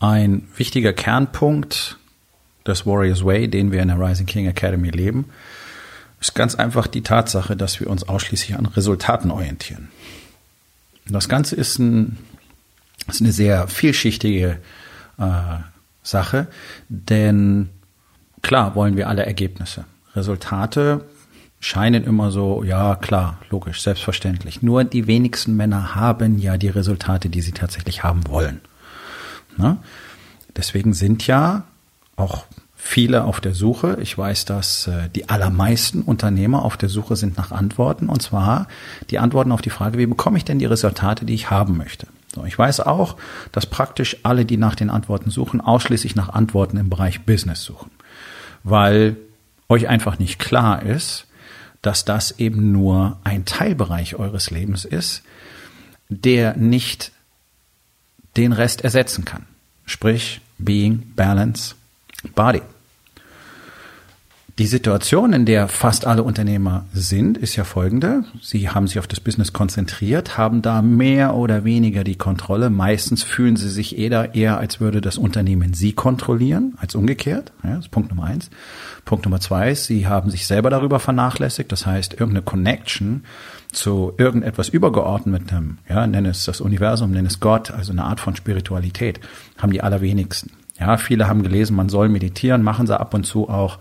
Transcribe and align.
Ein 0.00 0.46
wichtiger 0.56 0.92
Kernpunkt 0.92 1.98
des 2.66 2.86
Warriors 2.86 3.24
Way, 3.24 3.48
den 3.48 3.72
wir 3.72 3.82
in 3.82 3.88
der 3.88 3.98
Rising 3.98 4.26
King 4.26 4.46
Academy 4.46 4.90
leben, 4.90 5.26
ist 6.20 6.34
ganz 6.34 6.54
einfach 6.54 6.86
die 6.86 7.02
Tatsache, 7.02 7.56
dass 7.56 7.80
wir 7.80 7.88
uns 7.88 8.08
ausschließlich 8.08 8.56
an 8.56 8.66
Resultaten 8.66 9.30
orientieren. 9.30 9.88
Das 11.06 11.28
Ganze 11.28 11.56
ist, 11.56 11.78
ein, 11.78 12.18
ist 13.08 13.22
eine 13.22 13.32
sehr 13.32 13.66
vielschichtige 13.66 14.58
äh, 15.18 15.24
Sache, 16.02 16.48
denn 16.88 17.70
klar 18.42 18.74
wollen 18.74 18.96
wir 18.96 19.08
alle 19.08 19.24
Ergebnisse. 19.24 19.84
Resultate 20.14 21.04
scheinen 21.60 22.04
immer 22.04 22.30
so, 22.30 22.62
ja 22.62 22.94
klar, 22.94 23.38
logisch, 23.50 23.82
selbstverständlich. 23.82 24.62
Nur 24.62 24.84
die 24.84 25.06
wenigsten 25.06 25.56
Männer 25.56 25.94
haben 25.94 26.38
ja 26.38 26.56
die 26.56 26.68
Resultate, 26.68 27.30
die 27.30 27.40
sie 27.40 27.52
tatsächlich 27.52 28.04
haben 28.04 28.28
wollen. 28.28 28.60
Ne? 29.58 29.76
Deswegen 30.56 30.92
sind 30.94 31.26
ja 31.26 31.64
auch 32.16 32.44
viele 32.74 33.24
auf 33.24 33.40
der 33.40 33.54
Suche. 33.54 33.98
Ich 34.00 34.16
weiß, 34.16 34.44
dass 34.44 34.86
äh, 34.86 35.08
die 35.14 35.28
allermeisten 35.28 36.02
Unternehmer 36.02 36.64
auf 36.64 36.76
der 36.76 36.88
Suche 36.88 37.16
sind 37.16 37.36
nach 37.36 37.50
Antworten. 37.50 38.08
Und 38.08 38.22
zwar 38.22 38.68
die 39.10 39.18
Antworten 39.18 39.52
auf 39.52 39.62
die 39.62 39.70
Frage, 39.70 39.98
wie 39.98 40.06
bekomme 40.06 40.38
ich 40.38 40.44
denn 40.44 40.58
die 40.58 40.66
Resultate, 40.66 41.24
die 41.24 41.34
ich 41.34 41.50
haben 41.50 41.76
möchte. 41.76 42.06
So, 42.34 42.44
ich 42.44 42.58
weiß 42.58 42.80
auch, 42.80 43.16
dass 43.52 43.66
praktisch 43.66 44.18
alle, 44.22 44.44
die 44.44 44.56
nach 44.56 44.74
den 44.74 44.90
Antworten 44.90 45.30
suchen, 45.30 45.60
ausschließlich 45.60 46.14
nach 46.14 46.28
Antworten 46.28 46.76
im 46.76 46.88
Bereich 46.88 47.22
Business 47.22 47.62
suchen. 47.62 47.90
Weil 48.62 49.16
euch 49.68 49.88
einfach 49.88 50.18
nicht 50.18 50.38
klar 50.38 50.82
ist, 50.82 51.26
dass 51.82 52.04
das 52.04 52.38
eben 52.38 52.72
nur 52.72 53.18
ein 53.24 53.44
Teilbereich 53.44 54.16
eures 54.16 54.50
Lebens 54.50 54.84
ist, 54.84 55.22
der 56.08 56.56
nicht 56.56 57.12
den 58.38 58.52
Rest 58.52 58.82
ersetzen 58.82 59.24
kann. 59.24 59.42
Sprich, 59.84 60.40
Being, 60.58 61.12
Balance, 61.14 61.74
Body. 62.34 62.62
Die 64.58 64.66
Situation, 64.66 65.32
in 65.32 65.46
der 65.46 65.68
fast 65.68 66.04
alle 66.04 66.24
Unternehmer 66.24 66.84
sind, 66.92 67.38
ist 67.38 67.54
ja 67.54 67.62
folgende. 67.62 68.24
Sie 68.42 68.68
haben 68.68 68.88
sich 68.88 68.98
auf 68.98 69.06
das 69.06 69.20
Business 69.20 69.52
konzentriert, 69.52 70.36
haben 70.36 70.62
da 70.62 70.82
mehr 70.82 71.36
oder 71.36 71.62
weniger 71.62 72.02
die 72.02 72.16
Kontrolle. 72.16 72.68
Meistens 72.68 73.22
fühlen 73.22 73.54
sie 73.54 73.68
sich 73.68 73.96
eher, 73.96 74.34
eher 74.34 74.58
als 74.58 74.80
würde 74.80 75.00
das 75.00 75.16
Unternehmen 75.16 75.74
sie 75.74 75.92
kontrollieren, 75.92 76.74
als 76.78 76.96
umgekehrt. 76.96 77.52
Ja, 77.62 77.76
das 77.76 77.84
ist 77.84 77.92
Punkt 77.92 78.10
Nummer 78.10 78.24
eins. 78.24 78.50
Punkt 79.04 79.26
Nummer 79.26 79.38
zwei 79.38 79.70
ist, 79.70 79.84
sie 79.84 80.08
haben 80.08 80.28
sich 80.28 80.48
selber 80.48 80.70
darüber 80.70 80.98
vernachlässigt. 80.98 81.70
Das 81.70 81.86
heißt, 81.86 82.14
irgendeine 82.14 82.42
Connection 82.42 83.22
zu 83.72 84.14
irgendetwas 84.16 84.68
Übergeordnetem, 84.68 85.78
ja, 85.88 86.06
nenne 86.06 86.30
es 86.30 86.44
das 86.44 86.60
Universum, 86.60 87.10
nenne 87.10 87.28
es 87.28 87.40
Gott, 87.40 87.70
also 87.70 87.92
eine 87.92 88.04
Art 88.04 88.20
von 88.20 88.34
Spiritualität, 88.34 89.20
haben 89.58 89.72
die 89.72 89.82
allerwenigsten. 89.82 90.52
Ja, 90.78 90.96
viele 90.96 91.28
haben 91.28 91.42
gelesen, 91.42 91.76
man 91.76 91.88
soll 91.88 92.08
meditieren, 92.08 92.62
machen 92.62 92.86
sie 92.86 92.98
ab 92.98 93.12
und 93.14 93.24
zu 93.24 93.48
auch. 93.48 93.78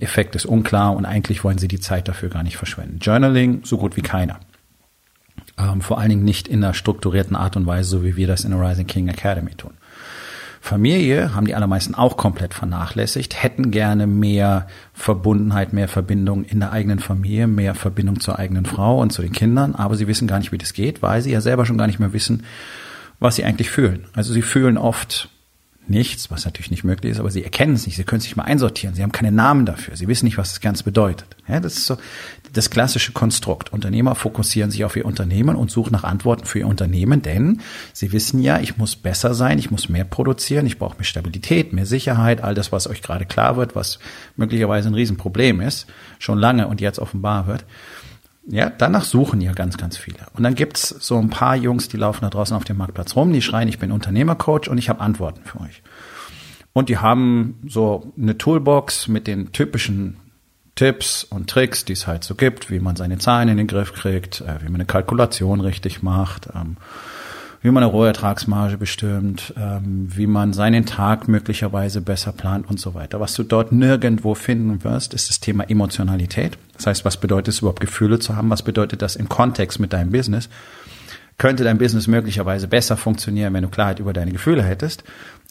Effekt 0.00 0.36
ist 0.36 0.44
unklar 0.44 0.94
und 0.94 1.06
eigentlich 1.06 1.44
wollen 1.44 1.56
sie 1.56 1.68
die 1.68 1.80
Zeit 1.80 2.08
dafür 2.08 2.28
gar 2.28 2.42
nicht 2.42 2.58
verschwenden. 2.58 2.98
Journaling 3.00 3.62
so 3.64 3.78
gut 3.78 3.96
wie 3.96 4.02
keiner. 4.02 4.38
Ähm, 5.58 5.80
vor 5.80 5.98
allen 5.98 6.10
Dingen 6.10 6.24
nicht 6.24 6.46
in 6.46 6.62
einer 6.62 6.74
strukturierten 6.74 7.34
Art 7.34 7.56
und 7.56 7.66
Weise, 7.66 7.88
so 7.88 8.04
wie 8.04 8.16
wir 8.16 8.26
das 8.26 8.44
in 8.44 8.50
der 8.50 8.60
Rising 8.60 8.86
King 8.86 9.08
Academy 9.08 9.54
tun. 9.54 9.72
Familie 10.60 11.34
haben 11.34 11.46
die 11.46 11.54
allermeisten 11.54 11.94
auch 11.94 12.16
komplett 12.16 12.54
vernachlässigt, 12.54 13.42
hätten 13.42 13.70
gerne 13.70 14.06
mehr 14.06 14.66
Verbundenheit, 14.92 15.72
mehr 15.72 15.88
Verbindung 15.88 16.44
in 16.44 16.60
der 16.60 16.72
eigenen 16.72 16.98
Familie, 16.98 17.46
mehr 17.46 17.74
Verbindung 17.74 18.20
zur 18.20 18.38
eigenen 18.38 18.66
Frau 18.66 19.00
und 19.00 19.12
zu 19.12 19.22
den 19.22 19.32
Kindern, 19.32 19.74
aber 19.74 19.96
sie 19.96 20.08
wissen 20.08 20.28
gar 20.28 20.38
nicht, 20.38 20.52
wie 20.52 20.58
das 20.58 20.72
geht, 20.72 21.02
weil 21.02 21.22
sie 21.22 21.32
ja 21.32 21.40
selber 21.40 21.64
schon 21.64 21.78
gar 21.78 21.86
nicht 21.86 22.00
mehr 22.00 22.12
wissen, 22.12 22.44
was 23.20 23.36
sie 23.36 23.44
eigentlich 23.44 23.70
fühlen. 23.70 24.06
Also 24.14 24.32
sie 24.32 24.42
fühlen 24.42 24.78
oft 24.78 25.28
nichts, 25.88 26.30
was 26.30 26.44
natürlich 26.44 26.70
nicht 26.70 26.84
möglich 26.84 27.12
ist, 27.12 27.20
aber 27.20 27.30
sie 27.30 27.44
erkennen 27.44 27.74
es 27.74 27.86
nicht, 27.86 27.96
sie 27.96 28.04
können 28.04 28.20
sich 28.20 28.36
mal 28.36 28.44
einsortieren, 28.44 28.94
sie 28.94 29.02
haben 29.02 29.12
keine 29.12 29.32
Namen 29.32 29.66
dafür, 29.66 29.96
sie 29.96 30.08
wissen 30.08 30.26
nicht, 30.26 30.38
was 30.38 30.50
das 30.50 30.60
Ganze 30.60 30.84
bedeutet. 30.84 31.26
Ja, 31.48 31.60
das 31.60 31.74
ist 31.76 31.86
so 31.86 31.96
das 32.52 32.70
klassische 32.70 33.12
Konstrukt. 33.12 33.72
Unternehmer 33.72 34.14
fokussieren 34.14 34.70
sich 34.70 34.84
auf 34.84 34.96
ihr 34.96 35.04
Unternehmen 35.04 35.56
und 35.56 35.70
suchen 35.70 35.92
nach 35.92 36.04
Antworten 36.04 36.44
für 36.44 36.60
ihr 36.60 36.66
Unternehmen, 36.66 37.22
denn 37.22 37.60
sie 37.92 38.12
wissen 38.12 38.40
ja, 38.40 38.60
ich 38.60 38.76
muss 38.76 38.96
besser 38.96 39.34
sein, 39.34 39.58
ich 39.58 39.70
muss 39.70 39.88
mehr 39.88 40.04
produzieren, 40.04 40.66
ich 40.66 40.78
brauche 40.78 40.96
mehr 40.96 41.04
Stabilität, 41.04 41.72
mehr 41.72 41.86
Sicherheit, 41.86 42.42
all 42.42 42.54
das, 42.54 42.72
was 42.72 42.88
euch 42.88 43.02
gerade 43.02 43.26
klar 43.26 43.56
wird, 43.56 43.74
was 43.74 43.98
möglicherweise 44.36 44.88
ein 44.88 44.94
Riesenproblem 44.94 45.60
ist, 45.60 45.86
schon 46.18 46.38
lange 46.38 46.68
und 46.68 46.80
jetzt 46.80 46.98
offenbar 46.98 47.46
wird. 47.46 47.64
Ja, 48.50 48.70
danach 48.70 49.04
suchen 49.04 49.42
ja 49.42 49.52
ganz, 49.52 49.76
ganz 49.76 49.98
viele. 49.98 50.18
Und 50.32 50.42
dann 50.42 50.54
gibt's 50.54 50.88
so 50.88 51.18
ein 51.18 51.28
paar 51.28 51.54
Jungs, 51.54 51.88
die 51.88 51.98
laufen 51.98 52.22
da 52.22 52.30
draußen 52.30 52.56
auf 52.56 52.64
dem 52.64 52.78
Marktplatz 52.78 53.14
rum, 53.14 53.30
die 53.30 53.42
schreien, 53.42 53.68
ich 53.68 53.78
bin 53.78 53.92
Unternehmercoach 53.92 54.68
und 54.68 54.78
ich 54.78 54.88
habe 54.88 55.00
Antworten 55.00 55.42
für 55.44 55.60
euch. 55.60 55.82
Und 56.72 56.88
die 56.88 56.96
haben 56.96 57.60
so 57.68 58.12
eine 58.16 58.38
Toolbox 58.38 59.06
mit 59.08 59.26
den 59.26 59.52
typischen 59.52 60.16
Tipps 60.76 61.24
und 61.24 61.50
Tricks, 61.50 61.84
die 61.84 61.92
es 61.92 62.06
halt 62.06 62.24
so 62.24 62.36
gibt, 62.36 62.70
wie 62.70 62.78
man 62.78 62.96
seine 62.96 63.18
Zahlen 63.18 63.48
in 63.48 63.58
den 63.58 63.66
Griff 63.66 63.92
kriegt, 63.92 64.40
äh, 64.40 64.62
wie 64.62 64.66
man 64.66 64.76
eine 64.76 64.86
Kalkulation 64.86 65.60
richtig 65.60 66.02
macht, 66.02 66.48
ähm, 66.54 66.76
wie 67.60 67.70
man 67.70 67.82
eine 67.82 67.90
Rohertragsmarge 67.90 68.76
bestimmt, 68.76 69.52
ähm, 69.56 70.08
wie 70.14 70.26
man 70.26 70.52
seinen 70.52 70.86
Tag 70.86 71.26
möglicherweise 71.26 72.00
besser 72.00 72.32
plant 72.32 72.68
und 72.68 72.78
so 72.78 72.94
weiter. 72.94 73.18
Was 73.18 73.34
du 73.34 73.42
dort 73.42 73.72
nirgendwo 73.72 74.34
finden 74.34 74.84
wirst, 74.84 75.12
ist 75.12 75.28
das 75.28 75.40
Thema 75.40 75.68
Emotionalität. 75.68 76.56
Das 76.76 76.86
heißt, 76.86 77.04
was 77.04 77.16
bedeutet 77.16 77.54
es 77.54 77.60
überhaupt 77.60 77.80
Gefühle 77.80 78.20
zu 78.20 78.36
haben? 78.36 78.50
Was 78.50 78.62
bedeutet 78.62 79.02
das 79.02 79.16
im 79.16 79.28
Kontext 79.28 79.80
mit 79.80 79.92
deinem 79.92 80.12
Business? 80.12 80.48
Könnte 81.36 81.64
dein 81.64 81.78
Business 81.78 82.06
möglicherweise 82.06 82.68
besser 82.68 82.96
funktionieren, 82.96 83.54
wenn 83.54 83.62
du 83.62 83.68
Klarheit 83.68 83.98
über 83.98 84.12
deine 84.12 84.32
Gefühle 84.32 84.62
hättest? 84.62 85.04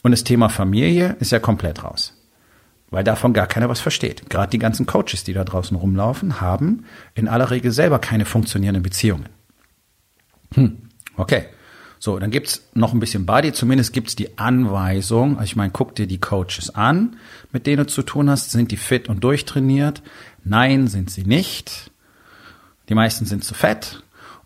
Und 0.03 0.11
das 0.11 0.23
Thema 0.23 0.49
Familie 0.49 1.17
ist 1.19 1.31
ja 1.31 1.39
komplett 1.39 1.83
raus. 1.83 2.13
Weil 2.89 3.03
davon 3.03 3.33
gar 3.33 3.47
keiner 3.47 3.67
was 3.67 3.81
versteht. 3.81 4.29
Gerade 4.29 4.49
die 4.49 4.59
ganzen 4.59 4.85
Coaches, 4.85 5.25
die 5.25 5.33
da 5.33 5.43
draußen 5.43 5.75
rumlaufen, 5.75 6.39
haben 6.39 6.85
in 7.15 7.27
aller 7.27 7.51
Regel 7.51 7.71
selber 7.71 7.99
keine 7.99 8.23
funktionierenden 8.23 8.83
Beziehungen. 8.83 9.27
Hm, 10.53 10.77
okay. 11.17 11.47
So, 11.99 12.19
dann 12.19 12.31
gibt's 12.31 12.61
noch 12.73 12.93
ein 12.93 12.99
bisschen 12.99 13.25
Body, 13.25 13.53
zumindest 13.53 13.93
gibt's 13.93 14.15
die 14.15 14.37
Anweisung, 14.37 15.37
also 15.37 15.45
ich 15.45 15.55
meine, 15.55 15.71
guck 15.71 15.95
dir 15.95 16.07
die 16.07 16.19
Coaches 16.19 16.73
an, 16.73 17.17
mit 17.51 17.65
denen 17.65 17.77
du 17.77 17.87
zu 17.87 18.03
tun 18.03 18.29
hast, 18.29 18.51
sind 18.51 18.71
die 18.71 18.77
fit 18.77 19.09
und 19.09 19.23
durchtrainiert? 19.23 20.03
Nein, 20.43 20.87
sind 20.87 21.09
sie 21.09 21.23
nicht. 21.23 21.91
Die 22.89 22.95
meisten 22.95 23.25
sind 23.25 23.43
zu 23.43 23.53
fett 23.53 24.03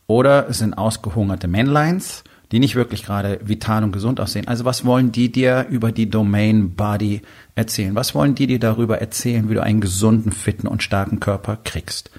oder 0.08 0.50
es 0.50 0.60
sind 0.60 0.74
ausgehungerte 0.74 1.48
Männleins, 1.48 2.24
die 2.52 2.60
nicht 2.60 2.76
wirklich 2.76 3.04
gerade 3.04 3.40
vital 3.44 3.84
und 3.84 3.92
gesund 3.92 4.20
aussehen. 4.20 4.48
Also 4.48 4.66
was 4.66 4.84
wollen 4.84 5.12
die 5.12 5.32
dir 5.32 5.68
über 5.70 5.92
die 5.92 6.10
Domain 6.10 6.76
Body 6.76 7.22
erzählen? 7.56 7.96
Was 7.96 8.16
wollen 8.16 8.36
die 8.36 8.48
dir 8.48 8.60
darüber 8.60 9.00
erzählen, 9.00 9.50
wie 9.50 9.54
du 9.54 9.64
einen 9.64 9.82
gesunden, 9.82 10.32
fitten 10.32 10.68
und 10.68 10.84
starken 10.84 11.20
Körper 11.20 11.58
kriegst? 11.64 12.12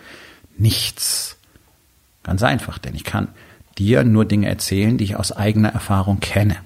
Nichts. 0.56 1.36
Ganz 2.22 2.42
einfach, 2.42 2.78
denn 2.78 2.94
ich 2.94 3.04
kann 3.04 3.28
dir 3.78 4.04
nur 4.04 4.24
Dinge 4.24 4.48
erzählen, 4.48 4.98
die 4.98 5.04
ich 5.04 5.16
aus 5.16 5.32
eigener 5.32 5.70
Erfahrung 5.70 6.20
kenne. 6.20 6.56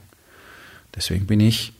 Deswegen 0.94 1.26
bin 1.26 1.40
ich 1.40 1.72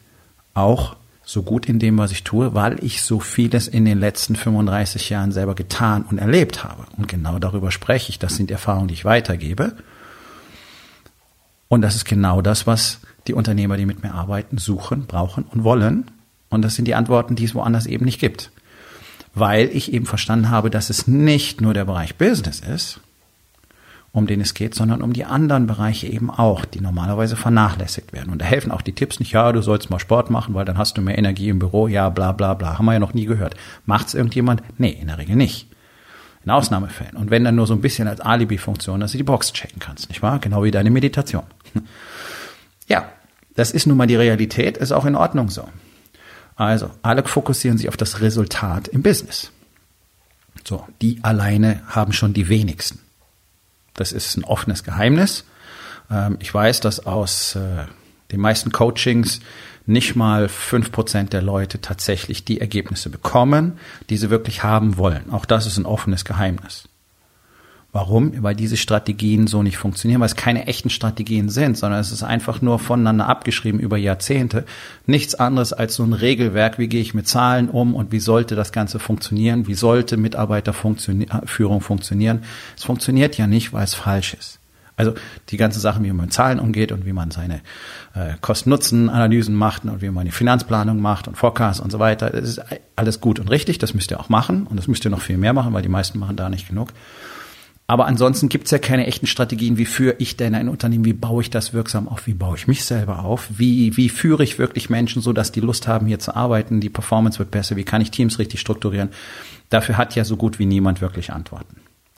auch 0.55 0.97
so 1.25 1.43
gut 1.43 1.67
in 1.67 1.81
dem, 1.81 1.99
was 1.99 2.13
ich 2.13 2.23
tue, 2.23 2.55
weil 2.55 2.83
ich 2.85 3.03
so 3.03 3.19
vieles 3.19 3.67
in 3.67 3.85
den 3.85 3.99
letzten 3.99 4.37
35 4.37 5.11
Jahren 5.11 5.33
selber 5.33 5.57
getan 5.57 6.05
und 6.09 6.19
erlebt 6.19 6.63
habe. 6.63 6.85
Und 6.97 7.09
genau 7.09 7.41
darüber 7.41 7.73
spreche 7.73 8.11
ich. 8.11 8.21
Das 8.21 8.37
sind 8.37 8.51
Erfahrungen, 8.51 8.89
die 8.89 8.95
ich 8.95 9.05
weitergebe. 9.05 9.77
Und 11.69 11.83
das 11.83 11.97
ist 11.97 12.05
genau 12.05 12.43
das, 12.43 12.67
was 12.69 13.01
die 13.27 13.35
Unternehmer, 13.35 13.77
die 13.77 13.87
mit 13.87 14.05
mir 14.05 14.15
arbeiten, 14.15 14.57
suchen, 14.57 15.07
brauchen 15.07 15.45
und 15.45 15.65
wollen. 15.65 16.11
Und 16.49 16.63
das 16.63 16.77
sind 16.77 16.87
die 16.87 16.95
Antworten, 16.95 17.35
die 17.35 17.45
es 17.45 17.57
woanders 17.57 17.87
eben 17.87 18.05
nicht 18.05 18.21
gibt. 18.21 18.53
Weil 19.35 19.69
ich 19.73 19.93
eben 19.93 20.07
verstanden 20.07 20.51
habe, 20.51 20.71
dass 20.71 20.91
es 20.91 21.09
nicht 21.09 21.61
nur 21.61 21.75
der 21.75 21.87
Bereich 21.87 22.15
Business 22.15 22.61
ist, 22.61 23.01
um 24.17 24.27
den 24.27 24.41
es 24.41 24.55
geht, 24.55 24.75
sondern 24.75 25.03
um 25.03 25.13
die 25.13 25.27
anderen 25.27 25.67
Bereiche 25.67 26.07
eben 26.07 26.31
auch, 26.31 26.65
die 26.65 26.81
normalerweise 26.81 27.37
vernachlässigt 27.37 28.15
werden. 28.15 28.33
Und 28.33 28.41
da 28.41 28.47
helfen 28.47 28.73
auch 28.73 28.81
die 28.81 28.95
Tipps 28.95 29.21
nicht, 29.21 29.33
ja, 29.33 29.53
du 29.53 29.61
sollst 29.61 29.91
mal 29.91 29.99
Sport 29.99 30.31
machen, 30.31 30.55
weil 30.55 30.65
dann 30.65 30.79
hast 30.79 30.97
du 30.97 31.03
mehr 31.03 31.19
Energie 31.19 31.51
im 31.51 31.59
Büro, 31.59 31.87
ja, 31.87 32.09
bla 32.09 32.33
bla 32.33 32.55
bla. 32.55 32.79
Haben 32.79 32.87
wir 32.87 32.95
ja 32.95 32.99
noch 32.99 33.13
nie 33.13 33.27
gehört. 33.27 33.57
Macht's 33.85 34.15
irgendjemand? 34.15 34.63
Nee, 34.79 34.97
in 34.99 35.09
der 35.09 35.19
Regel 35.19 35.37
nicht. 35.37 35.69
In 36.47 36.51
Ausnahmefällen. 36.51 37.15
Und 37.15 37.31
wenn 37.31 37.45
dann 37.45 37.57
nur 37.57 37.67
so 37.67 37.75
ein 37.75 37.83
bisschen 37.83 38.09
als 38.09 38.23
Alibi-Funktion, 38.23 39.01
dass 39.01 39.13
du 39.13 39.19
die 39.19 39.25
Box 39.25 39.53
checken 39.53 39.81
kannst, 39.81 40.09
nicht 40.09 40.23
wahr? 40.23 40.39
Genau 40.39 40.65
wie 40.65 40.71
deine 40.71 40.91
Meditation. 40.91 41.45
Ja, 42.89 43.09
das 43.57 43.73
ist 43.73 43.89
nun 43.89 43.97
mal 43.97 44.07
die 44.07 44.15
Realität, 44.15 44.77
ist 44.77 44.93
auch 44.93 45.07
in 45.07 45.17
Ordnung 45.17 45.51
so. 45.51 45.69
Also, 46.55 46.89
alle 47.03 47.25
fokussieren 47.25 47.79
sich 47.79 47.89
auf 47.89 47.97
das 47.97 48.21
Resultat 48.21 48.87
im 48.87 49.03
Business. 49.03 49.51
So, 50.63 50.87
die 51.03 51.19
alleine 51.23 51.83
haben 51.89 52.13
schon 52.13 52.33
die 52.33 52.49
wenigsten. 52.49 53.01
Das 53.97 54.13
ist 54.13 54.37
ein 54.37 54.45
offenes 54.45 54.85
Geheimnis. 54.85 55.45
Ähm, 56.11 56.37
ich 56.41 56.53
weiß, 56.53 56.81
dass 56.81 57.05
aus 57.07 57.57
äh, 57.57 57.87
den 58.31 58.41
meisten 58.41 58.73
Coachings 58.73 59.41
nicht 59.87 60.17
mal 60.17 60.49
fünf 60.49 60.91
Prozent 60.93 61.33
der 61.33 61.43
Leute 61.43 61.81
tatsächlich 61.81 62.45
die 62.45 62.61
Ergebnisse 62.61 63.09
bekommen, 63.09 63.79
die 64.11 64.17
sie 64.17 64.31
wirklich 64.31 64.63
haben 64.63 64.97
wollen. 64.97 65.31
Auch 65.31 65.45
das 65.45 65.67
ist 65.67 65.79
ein 65.79 65.87
offenes 65.87 66.25
Geheimnis. 66.25 66.89
Warum? 67.97 68.43
Weil 68.43 68.55
diese 68.55 68.77
Strategien 68.77 69.47
so 69.47 69.63
nicht 69.63 69.79
funktionieren, 69.79 70.21
weil 70.21 70.27
es 70.27 70.37
keine 70.37 70.67
echten 70.67 70.91
Strategien 70.91 71.49
sind, 71.49 71.79
sondern 71.79 71.99
es 71.99 72.13
ist 72.13 72.23
einfach 72.23 72.61
nur 72.61 72.79
voneinander 72.79 73.27
abgeschrieben 73.27 73.81
über 73.81 73.97
Jahrzehnte. 73.97 74.67
Nichts 75.07 75.35
anderes 75.35 75.73
als 75.73 75.95
so 75.95 76.03
ein 76.03 76.13
Regelwerk, 76.13 76.79
wie 76.79 76.89
gehe 76.89 77.01
ich 77.01 77.15
mit 77.15 77.27
Zahlen 77.27 77.71
um 77.71 77.95
und 77.95 78.13
wie 78.13 78.21
sollte 78.21 78.55
das 78.55 78.71
Ganze 78.71 78.99
funktionieren, 78.99 79.67
wie 79.67 79.73
sollte 79.73 80.19
Mitarbeiterführung 80.19 81.81
funktionieren. 81.81 82.43
Es 82.77 82.85
funktioniert 82.85 83.39
ja 83.39 83.47
nicht, 83.47 83.73
weil 83.73 83.85
es 83.85 83.95
falsch 83.95 84.35
ist. 84.35 84.61
Also 84.99 85.15
die 85.49 85.57
ganzen 85.57 85.81
Sachen, 85.81 86.05
wie 86.05 86.09
man 86.09 86.27
mit 86.27 86.35
Zahlen 86.35 86.61
umgeht 86.61 86.93
und 86.93 87.07
wie 87.07 87.15
man 87.15 87.31
seine 87.31 87.63
äh, 88.15 88.35
Kosten-Nutzen-Analysen 88.43 89.55
macht 89.55 89.87
und 89.87 90.03
wie 90.03 90.11
man 90.11 90.27
die 90.27 90.33
Finanzplanung 90.33 91.01
macht 91.01 91.29
und 91.29 91.39
Forecast 91.39 91.81
und 91.81 91.91
so 91.91 91.99
weiter, 91.99 92.29
das 92.29 92.47
ist 92.47 92.61
alles 92.95 93.23
gut 93.23 93.41
und 93.41 93.51
richtig, 93.51 93.79
das 93.79 93.95
müsst 93.95 94.11
ihr 94.11 94.21
auch 94.21 94.29
machen 94.29 94.67
und 94.67 94.77
das 94.77 94.87
müsst 94.87 95.07
ihr 95.07 95.11
noch 95.11 95.23
viel 95.23 95.39
mehr 95.39 95.55
machen, 95.55 95.73
weil 95.73 95.83
die 95.83 95.89
meisten 95.89 96.19
machen 96.19 96.37
da 96.37 96.51
nicht 96.51 96.69
genug. 96.69 96.93
Aber 97.89 98.07
ansonsten 98.07 98.49
gibt's 98.49 98.73
ja 98.73 98.79
keine 98.79 99.07
echten 99.07 99.29
Strategien, 99.29 99.79
wie 99.79 99.85
führe 99.85 100.17
ich 100.19 100.37
denn 100.37 100.57
ein 100.57 100.69
Unternehmen, 100.69 101.05
wie 101.05 101.13
baue 101.13 101.43
ich 101.43 101.51
das 101.51 101.73
wirksam 101.73 102.09
auf, 102.09 102.27
wie 102.27 102.35
baue 102.35 102.57
ich 102.57 102.67
mich 102.67 102.85
selber 102.85 103.25
auf, 103.25 103.47
wie, 103.49 103.97
wie 103.97 104.09
führe 104.09 104.43
ich 104.43 104.59
wirklich 104.59 104.91
Menschen 104.91 105.23
so, 105.23 105.33
dass 105.33 105.53
die 105.53 105.61
Lust 105.61 105.87
haben, 105.87 106.07
hier 106.07 106.19
zu 106.19 106.35
arbeiten, 106.35 106.81
die 106.81 106.91
Performance 106.91 107.39
wird 107.39 107.53
besser, 107.53 107.77
wie 107.77 107.85
kann 107.85 108.01
ich 108.01 108.11
Teams 108.11 108.41
richtig 108.41 108.61
strukturieren. 108.61 109.11
Dafür 109.69 109.97
hat 109.97 110.17
ja 110.17 110.25
so 110.25 110.37
gut 110.37 110.59
wie 110.59 110.67
niemand 110.67 111.01
wirklich 111.01 111.33
Antworten. 111.33 111.77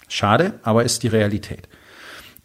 Schade, 0.09 0.55
aber 0.62 0.85
ist 0.85 1.03
die 1.03 1.09
Realität. 1.09 1.69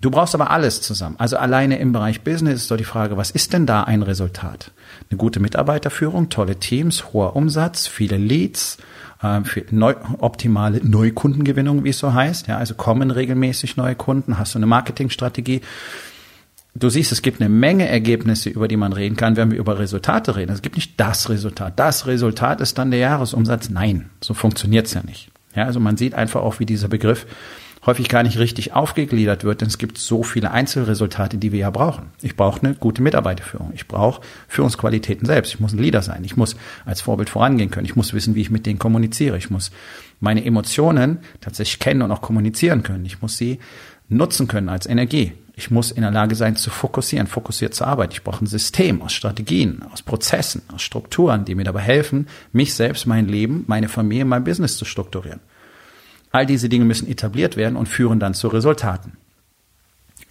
Du 0.02 0.12
brauchst 0.12 0.36
aber 0.36 0.52
alles 0.52 0.81
zusammen. 0.81 1.16
Also 1.18 1.38
alleine 1.38 1.80
im 1.80 1.94
Bereich 1.94 2.24
Business 2.24 2.64
ist 2.64 2.72
doch 2.72 2.75
die 2.75 2.84
Frage, 2.84 3.16
was 3.16 3.31
ist 3.31 3.54
denn 3.54 3.66
da 3.66 3.84
ein 3.84 4.02
Resultat? 4.02 4.72
Eine 5.10 5.18
gute 5.18 5.40
Mitarbeiterführung, 5.40 6.28
tolle 6.28 6.58
Teams, 6.58 7.14
hoher 7.14 7.38
Umsatz, 7.38 7.88
viele 7.88 8.18
Leads, 8.18 8.80
für 9.46 9.64
neu, 9.72 9.96
optimale 10.20 10.81
Neukundengewinnung, 10.84 11.84
wie 11.84 11.90
es 11.90 12.00
so 12.00 12.14
heißt. 12.14 12.48
Ja, 12.48 12.58
also 12.58 12.75
kommen 12.75 13.10
regelmäßig 13.10 13.78
neue 13.78 13.96
Kunden, 13.96 14.38
hast 14.38 14.54
du 14.54 14.60
eine 14.60 14.66
Marketingstrategie. 14.66 15.62
Du 16.75 16.90
siehst, 16.90 17.12
es 17.12 17.22
gibt 17.22 17.40
eine 17.40 17.50
Menge 17.50 17.88
Ergebnisse, 17.88 18.50
über 18.50 18.68
die 18.68 18.78
man 18.78 18.94
reden 18.94 19.16
kann, 19.16 19.36
wenn 19.38 19.52
wir 19.52 19.60
über 19.60 19.78
Resultate 19.78 20.36
reden. 20.36 20.52
Es 20.52 20.62
gibt 20.64 20.75
nicht 20.75 21.00
das 21.00 21.30
Resultat. 21.30 21.80
Das 21.80 22.08
Resultat 22.08 22.62
ist 22.62 22.78
dann 22.78 22.92
der 22.92 23.00
Jahresumsatz. 23.00 23.70
Nein, 23.70 24.10
so 24.22 24.34
funktioniert's 24.34 24.94
ja 24.94 25.04
nicht. 25.04 25.30
Ja, 25.56 25.66
also 25.66 25.80
man 25.80 25.98
sieht 25.98 26.16
einfach 26.16 26.42
auch, 26.42 26.60
wie 26.60 26.66
dieser 26.66 26.88
Begriff 26.88 27.28
häufig 27.85 28.07
gar 28.09 28.24
nicht 28.24 28.39
richtig 28.39 28.74
aufgegliedert 28.74 29.44
wird, 29.44 29.62
denn 29.62 29.68
es 29.68 29.77
gibt 29.77 29.97
so 29.97 30.24
viele 30.24 30.51
Einzelresultate, 30.51 31.38
die 31.38 31.51
wir 31.51 31.59
ja 31.59 31.69
brauchen. 31.69 32.12
Ich 32.21 32.35
brauche 32.35 32.65
eine 32.65 32.75
gute 32.75 33.01
Mitarbeiterführung. 33.01 33.71
Ich 33.74 33.88
brauche 33.88 34.21
Führungsqualitäten 34.47 35.25
selbst. 35.25 35.53
Ich 35.53 35.59
muss 35.59 35.74
ein 35.74 35.80
Leader 35.80 36.01
sein. 36.01 36.24
Ich 36.24 36.38
muss 36.38 36.56
als 36.85 37.01
Vorbild 37.01 37.30
vorangehen 37.30 37.71
können. 37.71 37.85
Ich 37.85 37.95
muss 37.95 38.13
wissen, 38.13 38.35
wie 38.35 38.41
ich 38.41 38.51
mit 38.51 38.65
denen 38.65 38.80
kommuniziere. 38.80 39.38
Ich 39.38 39.50
muss 39.50 39.71
meine 40.19 40.45
Emotionen 40.45 41.19
tatsächlich 41.41 41.80
kennen 41.80 42.01
und 42.01 42.12
auch 42.12 42.21
kommunizieren 42.21 42.83
können. 42.83 43.06
Ich 43.06 43.21
muss 43.21 43.38
sie 43.38 43.59
nutzen 44.09 44.47
können 44.47 44.69
als 44.69 44.86
Energie. 44.86 45.33
Ich 45.56 45.69
muss 45.69 45.91
in 45.91 46.01
der 46.01 46.12
Lage 46.12 46.36
sein 46.36 46.56
zu 46.56 46.71
fokussieren, 46.71 47.27
fokussiert 47.27 47.75
zu 47.75 47.86
arbeiten. 47.86 48.13
Ich 48.13 48.24
brauche 48.24 48.44
ein 48.44 48.47
System 48.47 49.01
aus 49.01 49.13
Strategien, 49.13 49.83
aus 49.91 50.01
Prozessen, 50.01 50.63
aus 50.74 50.81
Strukturen, 50.81 51.45
die 51.45 51.53
mir 51.53 51.63
dabei 51.63 51.81
helfen, 51.81 52.27
mich 52.51 52.74
selbst, 52.74 53.06
mein 53.06 53.27
Leben, 53.27 53.63
meine 53.68 53.88
Familie, 53.88 54.25
mein 54.25 54.44
Business 54.44 54.77
zu 54.77 54.86
strukturieren. 54.86 55.41
All 56.33 56.47
diese 56.47 56.68
Dinge 56.68 56.83
müssen 56.83 57.07
etabliert 57.07 57.57
werden 57.57 57.75
und 57.75 57.88
führen 57.88 58.19
dann 58.19 58.33
zu 58.33 58.47
Resultaten. 58.47 59.13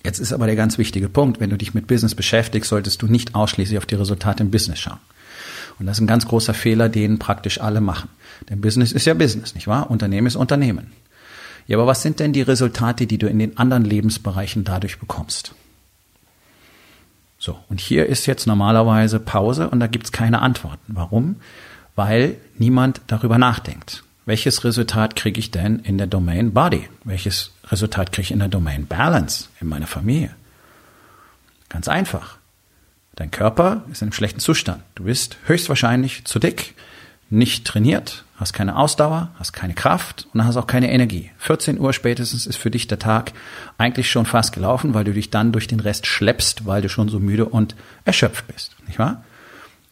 Jetzt 0.05 0.19
ist 0.19 0.33
aber 0.33 0.47
der 0.47 0.57
ganz 0.57 0.77
wichtige 0.77 1.09
Punkt, 1.09 1.39
wenn 1.39 1.51
du 1.51 1.57
dich 1.57 1.75
mit 1.75 1.87
Business 1.87 2.17
beschäftigst, 2.17 2.69
solltest 2.69 3.01
du 3.03 3.07
nicht 3.07 3.37
ausschließlich 3.37 3.79
auf 3.79 3.87
die 3.87 3.95
Resultate 3.95 4.43
im 4.43 4.51
Business 4.51 4.81
schauen. 4.81 4.99
Und 5.79 5.87
das 5.87 5.99
ist 5.99 6.01
ein 6.01 6.09
ganz 6.09 6.27
großer 6.27 6.55
Fehler, 6.55 6.89
den 6.89 7.21
praktisch 7.21 7.61
alle 7.61 7.81
machen. 7.81 8.09
Denn 8.51 8.61
Business 8.61 8.91
ist 8.91 9.07
ja 9.07 9.15
Business, 9.15 9.55
nicht 9.55 9.69
wahr? 9.69 9.93
Unternehmen 9.93 10.27
ist 10.27 10.35
Unternehmen. 10.35 10.91
Ja, 11.69 11.79
aber 11.79 11.87
was 11.87 12.03
sind 12.03 12.19
denn 12.19 12.33
die 12.33 12.43
Resultate, 12.43 13.07
die 13.07 13.19
du 13.19 13.29
in 13.29 13.39
den 13.39 13.57
anderen 13.57 13.85
Lebensbereichen 13.85 14.65
dadurch 14.65 14.99
bekommst? 14.99 15.55
So, 17.39 17.57
und 17.69 17.81
hier 17.81 18.07
ist 18.07 18.27
jetzt 18.27 18.49
normalerweise 18.49 19.21
Pause 19.21 19.71
und 19.71 19.79
da 19.79 19.87
gibt's 19.87 20.11
keine 20.11 20.43
Antworten. 20.43 20.95
Warum? 20.97 21.37
Weil 21.95 22.39
niemand 22.59 23.03
darüber 23.07 23.39
nachdenkt 23.39 24.03
welches 24.25 24.65
Resultat 24.65 25.17
kriege 25.17 25.41
ich 25.41 25.51
denn 25.51 25.81
in 25.81 25.99
der 25.99 26.07
Domain 26.07 26.53
Body? 26.53 26.89
Welches 27.05 27.53
Resultat 27.65 28.13
kriege 28.13 28.27
ich 28.27 28.31
in 28.31 28.39
der 28.39 28.49
Domain 28.49 28.87
Balance 28.87 29.47
in 29.61 29.69
meiner 29.69 29.87
Familie? 29.87 30.35
Ganz 31.69 31.89
einfach. 31.89 32.37
Dein 33.17 33.31
Körper 33.31 33.85
ist 33.91 34.03
in 34.03 34.07
einem 34.07 34.13
schlechten 34.13 34.41
Zustand. 34.41 34.83
Du 34.95 35.05
bist 35.05 35.37
höchstwahrscheinlich 35.45 36.25
zu 36.25 36.39
dick, 36.39 36.75
nicht 37.31 37.67
trainiert, 37.67 38.25
hast 38.37 38.53
keine 38.53 38.77
Ausdauer, 38.77 39.31
hast 39.39 39.53
keine 39.53 39.75
Kraft 39.75 40.29
und 40.33 40.45
hast 40.45 40.57
auch 40.57 40.67
keine 40.67 40.93
Energie. 40.93 41.31
14 41.39 41.79
Uhr 41.79 41.93
spätestens 41.93 42.47
ist 42.47 42.57
für 42.57 42.71
dich 42.71 42.87
der 42.89 42.99
Tag 42.99 43.33
eigentlich 43.79 44.11
schon 44.11 44.27
fast 44.27 44.53
gelaufen, 44.53 44.95
weil 44.95 45.05
du 45.05 45.13
dich 45.13 45.31
dann 45.31 45.53
durch 45.53 45.67
den 45.67 45.81
Rest 45.81 46.07
schleppst, 46.07 46.67
weil 46.67 46.83
du 46.83 46.89
schon 46.89 47.09
so 47.09 47.21
müde 47.21 47.47
und 47.47 47.75
erschöpft 48.05 48.47
bist, 48.49 48.77
nicht 48.87 48.99
wahr? 48.99 49.25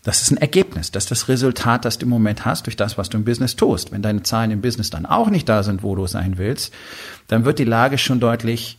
Das 0.03 0.23
ist 0.23 0.31
ein 0.31 0.39
Ergebnis, 0.39 0.91
das 0.91 1.05
ist 1.05 1.11
das 1.11 1.29
Resultat, 1.29 1.85
das 1.85 1.99
du 1.99 2.07
im 2.07 2.11
Moment 2.11 2.47
hast 2.47 2.65
durch 2.67 2.77
das, 2.77 2.97
was 2.97 3.11
du 3.11 3.19
im 3.19 3.25
Business 3.25 3.57
tust. 3.57 3.93
Wenn 3.93 4.01
deine 4.01 4.23
Zahlen 4.23 4.51
im 4.51 4.63
Business 4.63 4.89
dann 4.89 5.05
auch 5.05 5.29
nicht 5.29 5.49
da 5.49 5.63
sind, 5.63 5.83
wo 5.83 5.95
du 5.95 6.07
sein 6.07 6.39
willst, 6.39 6.73
dann 7.29 7.45
wird 7.45 7.59
die 7.59 7.65
Lage 7.65 7.99
schon 7.99 8.19
deutlich 8.19 8.79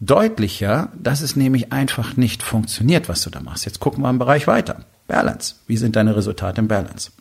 deutlicher, 0.00 0.90
dass 0.94 1.20
es 1.20 1.36
nämlich 1.36 1.72
einfach 1.72 2.16
nicht 2.16 2.42
funktioniert, 2.42 3.08
was 3.08 3.22
du 3.22 3.30
da 3.30 3.40
machst. 3.40 3.66
Jetzt 3.66 3.80
gucken 3.80 4.02
wir 4.02 4.10
im 4.10 4.18
Bereich 4.18 4.46
weiter. 4.46 4.84
Balance. 5.06 5.56
Wie 5.66 5.76
sind 5.76 5.96
deine 5.96 6.14
Resultate 6.16 6.60
im 6.60 6.68
Balance? 6.68 7.12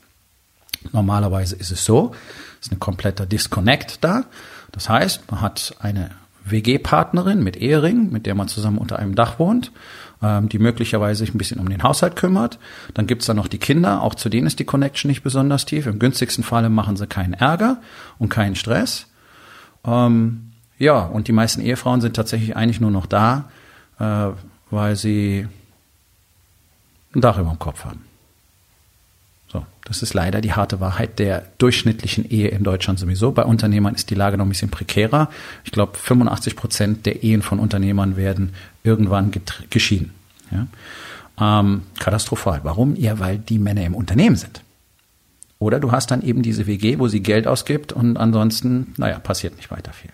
Normalerweise 0.92 1.56
ist 1.56 1.72
es 1.72 1.86
so, 1.86 2.14
ist 2.62 2.72
ein 2.72 2.80
kompletter 2.80 3.26
Disconnect 3.26 4.04
da. 4.04 4.26
Das 4.72 4.90
heißt, 4.90 5.32
man 5.32 5.42
hat 5.42 5.76
eine 5.80 6.12
WG-Partnerin 6.46 7.44
mit 7.44 7.58
Ehering, 7.58 8.12
mit 8.12 8.26
der 8.26 8.36
man 8.36 8.48
zusammen 8.48 8.78
unter 8.78 9.00
einem 9.00 9.16
Dach 9.16 9.40
wohnt 9.40 9.72
ähm, 10.22 10.50
die 10.50 10.60
möglicherweise 10.60 11.20
sich 11.20 11.34
ein 11.34 11.38
bisschen 11.38 11.60
um 11.60 11.70
den 11.70 11.84
Haushalt 11.84 12.16
kümmert. 12.16 12.60
Dann 12.94 13.08
gibt's 13.08 13.26
da 13.26 13.34
noch 13.34 13.48
die 13.48 13.60
Kinder, 13.60 14.02
auch 14.02 14.16
zu 14.16 14.30
denen 14.30 14.48
ist 14.48 14.60
die 14.60 14.66
Connection 14.66 15.10
nicht 15.10 15.24
besonders 15.24 15.66
tief. 15.66 15.86
Im 15.86 16.00
günstigsten 16.00 16.44
Falle 16.44 16.70
machen 16.70 16.98
sie 16.98 17.08
keinen 17.08 17.34
Ärger 17.34 17.82
und 18.18 18.30
keinen 18.30 18.56
Stress. 18.56 19.08
Ähm, 19.86 20.52
ja, 20.80 21.00
und 21.00 21.28
die 21.28 21.34
meisten 21.34 21.62
Ehefrauen 21.62 22.02
sind 22.02 22.16
tatsächlich 22.16 22.56
eigentlich 22.56 22.82
nur 22.82 22.92
noch 22.92 23.06
da, 23.06 23.50
äh, 24.00 24.30
weil 24.70 24.96
sie 24.96 25.48
ein 27.16 27.22
Dach 27.22 27.38
über 27.38 27.50
dem 27.50 27.60
Kopf 27.60 27.86
haben. 27.86 28.07
Das 29.88 30.02
ist 30.02 30.14
leider 30.14 30.42
die 30.42 30.52
harte 30.52 30.82
Wahrheit 30.82 31.18
der 31.18 31.44
durchschnittlichen 31.60 32.30
Ehe 32.30 32.50
in 32.50 32.66
Deutschland 32.66 33.00
sowieso. 33.00 33.32
Bei 33.32 33.46
Unternehmern 33.46 33.96
ist 33.96 34.10
die 34.10 34.16
Lage 34.16 34.38
noch 34.38 34.46
ein 34.46 34.50
bisschen 34.50 34.70
prekärer. 34.70 35.30
Ich 35.64 35.72
glaube, 35.72 35.98
85 35.98 36.58
Prozent 36.58 37.06
der 37.06 37.24
Ehen 37.24 37.42
von 37.42 37.58
Unternehmern 37.58 38.18
werden 38.18 38.54
irgendwann 38.84 39.32
geschieden. 39.70 40.12
Ja? 40.52 40.68
Ähm, 41.40 41.84
katastrophal. 42.00 42.60
Warum? 42.64 42.98
Ja, 42.98 43.20
weil 43.20 43.38
die 43.38 43.60
Männer 43.60 43.86
im 43.86 43.96
Unternehmen 43.96 44.36
sind. 44.36 44.62
Oder 45.58 45.80
du 45.80 45.94
hast 45.94 46.12
dann 46.12 46.22
eben 46.22 46.42
diese 46.42 46.68
WG, 46.68 47.00
wo 47.00 47.08
sie 47.08 47.22
Geld 47.22 47.48
ausgibt 47.48 47.94
und 47.94 48.18
ansonsten, 48.18 48.94
naja, 48.98 49.20
passiert 49.20 49.56
nicht 49.56 49.72
weiter 49.72 49.94
viel. 49.94 50.12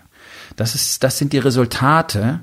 Das 0.54 0.76
ist, 0.76 1.02
das 1.02 1.18
sind 1.18 1.32
die 1.32 1.38
Resultate, 1.38 2.38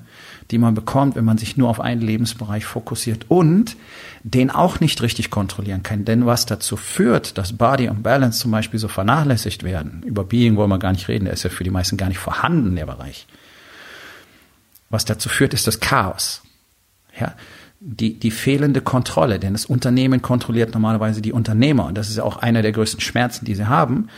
die 0.51 0.57
man 0.57 0.75
bekommt, 0.75 1.15
wenn 1.15 1.25
man 1.25 1.37
sich 1.37 1.57
nur 1.57 1.69
auf 1.69 1.79
einen 1.79 2.01
Lebensbereich 2.01 2.65
fokussiert 2.65 3.25
und 3.29 3.77
den 4.23 4.51
auch 4.51 4.79
nicht 4.79 5.01
richtig 5.01 5.31
kontrollieren 5.31 5.81
kann. 5.81 6.05
Denn 6.05 6.25
was 6.25 6.45
dazu 6.45 6.75
führt, 6.75 7.37
dass 7.37 7.53
Body 7.53 7.87
und 7.87 8.03
Balance 8.03 8.39
zum 8.39 8.51
Beispiel 8.51 8.79
so 8.79 8.87
vernachlässigt 8.87 9.63
werden, 9.63 10.03
über 10.03 10.23
Being 10.23 10.57
wollen 10.57 10.69
wir 10.69 10.79
gar 10.79 10.91
nicht 10.91 11.07
reden, 11.07 11.25
der 11.25 11.33
ist 11.33 11.43
ja 11.43 11.49
für 11.49 11.63
die 11.63 11.69
meisten 11.69 11.97
gar 11.97 12.09
nicht 12.09 12.19
vorhanden, 12.19 12.75
der 12.75 12.85
Bereich. 12.85 13.27
Was 14.89 15.05
dazu 15.05 15.29
führt, 15.29 15.53
ist 15.53 15.67
das 15.67 15.79
Chaos. 15.79 16.41
Ja, 17.17 17.33
die, 17.79 18.19
die 18.19 18.31
fehlende 18.31 18.81
Kontrolle, 18.81 19.39
denn 19.39 19.53
das 19.53 19.65
Unternehmen 19.65 20.21
kontrolliert 20.21 20.73
normalerweise 20.73 21.21
die 21.21 21.33
Unternehmer 21.33 21.85
und 21.85 21.97
das 21.97 22.09
ist 22.09 22.19
auch 22.19 22.37
einer 22.37 22.61
der 22.61 22.73
größten 22.73 23.01
Schmerzen, 23.01 23.45
die 23.45 23.55
sie 23.55 23.67
haben. 23.67 24.09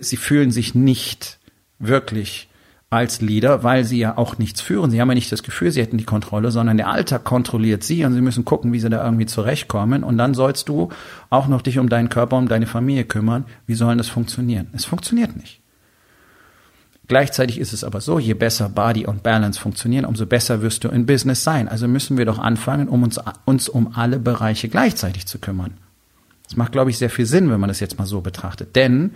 Sie 0.00 0.16
fühlen 0.16 0.52
sich 0.52 0.74
nicht 0.74 1.38
wirklich 1.78 2.49
als 2.90 3.20
Leader, 3.20 3.62
weil 3.62 3.84
sie 3.84 4.00
ja 4.00 4.18
auch 4.18 4.38
nichts 4.38 4.60
führen. 4.60 4.90
Sie 4.90 5.00
haben 5.00 5.08
ja 5.08 5.14
nicht 5.14 5.30
das 5.30 5.44
Gefühl, 5.44 5.70
sie 5.70 5.80
hätten 5.80 5.96
die 5.96 6.04
Kontrolle, 6.04 6.50
sondern 6.50 6.76
der 6.76 6.88
Alltag 6.88 7.22
kontrolliert 7.22 7.84
sie 7.84 8.04
und 8.04 8.14
sie 8.14 8.20
müssen 8.20 8.44
gucken, 8.44 8.72
wie 8.72 8.80
sie 8.80 8.90
da 8.90 9.04
irgendwie 9.04 9.26
zurechtkommen. 9.26 10.02
Und 10.02 10.18
dann 10.18 10.34
sollst 10.34 10.68
du 10.68 10.88
auch 11.30 11.46
noch 11.46 11.62
dich 11.62 11.78
um 11.78 11.88
deinen 11.88 12.08
Körper, 12.08 12.36
um 12.36 12.48
deine 12.48 12.66
Familie 12.66 13.04
kümmern. 13.04 13.44
Wie 13.66 13.76
soll 13.76 13.96
das 13.96 14.08
funktionieren? 14.08 14.66
Es 14.72 14.84
funktioniert 14.84 15.36
nicht. 15.36 15.60
Gleichzeitig 17.06 17.58
ist 17.58 17.72
es 17.72 17.84
aber 17.84 18.00
so, 18.00 18.18
je 18.18 18.34
besser 18.34 18.68
Body 18.68 19.06
und 19.06 19.22
Balance 19.22 19.60
funktionieren, 19.60 20.04
umso 20.04 20.26
besser 20.26 20.62
wirst 20.62 20.82
du 20.82 20.88
in 20.88 21.06
Business 21.06 21.44
sein. 21.44 21.68
Also 21.68 21.86
müssen 21.86 22.18
wir 22.18 22.24
doch 22.24 22.38
anfangen, 22.38 22.88
um 22.88 23.04
uns, 23.04 23.20
uns 23.44 23.68
um 23.68 23.94
alle 23.94 24.18
Bereiche 24.18 24.68
gleichzeitig 24.68 25.26
zu 25.26 25.38
kümmern. 25.38 25.74
Das 26.44 26.56
macht, 26.56 26.72
glaube 26.72 26.90
ich, 26.90 26.98
sehr 26.98 27.10
viel 27.10 27.26
Sinn, 27.26 27.50
wenn 27.50 27.60
man 27.60 27.68
das 27.68 27.78
jetzt 27.78 27.98
mal 27.98 28.06
so 28.06 28.20
betrachtet. 28.20 28.74
Denn 28.74 29.12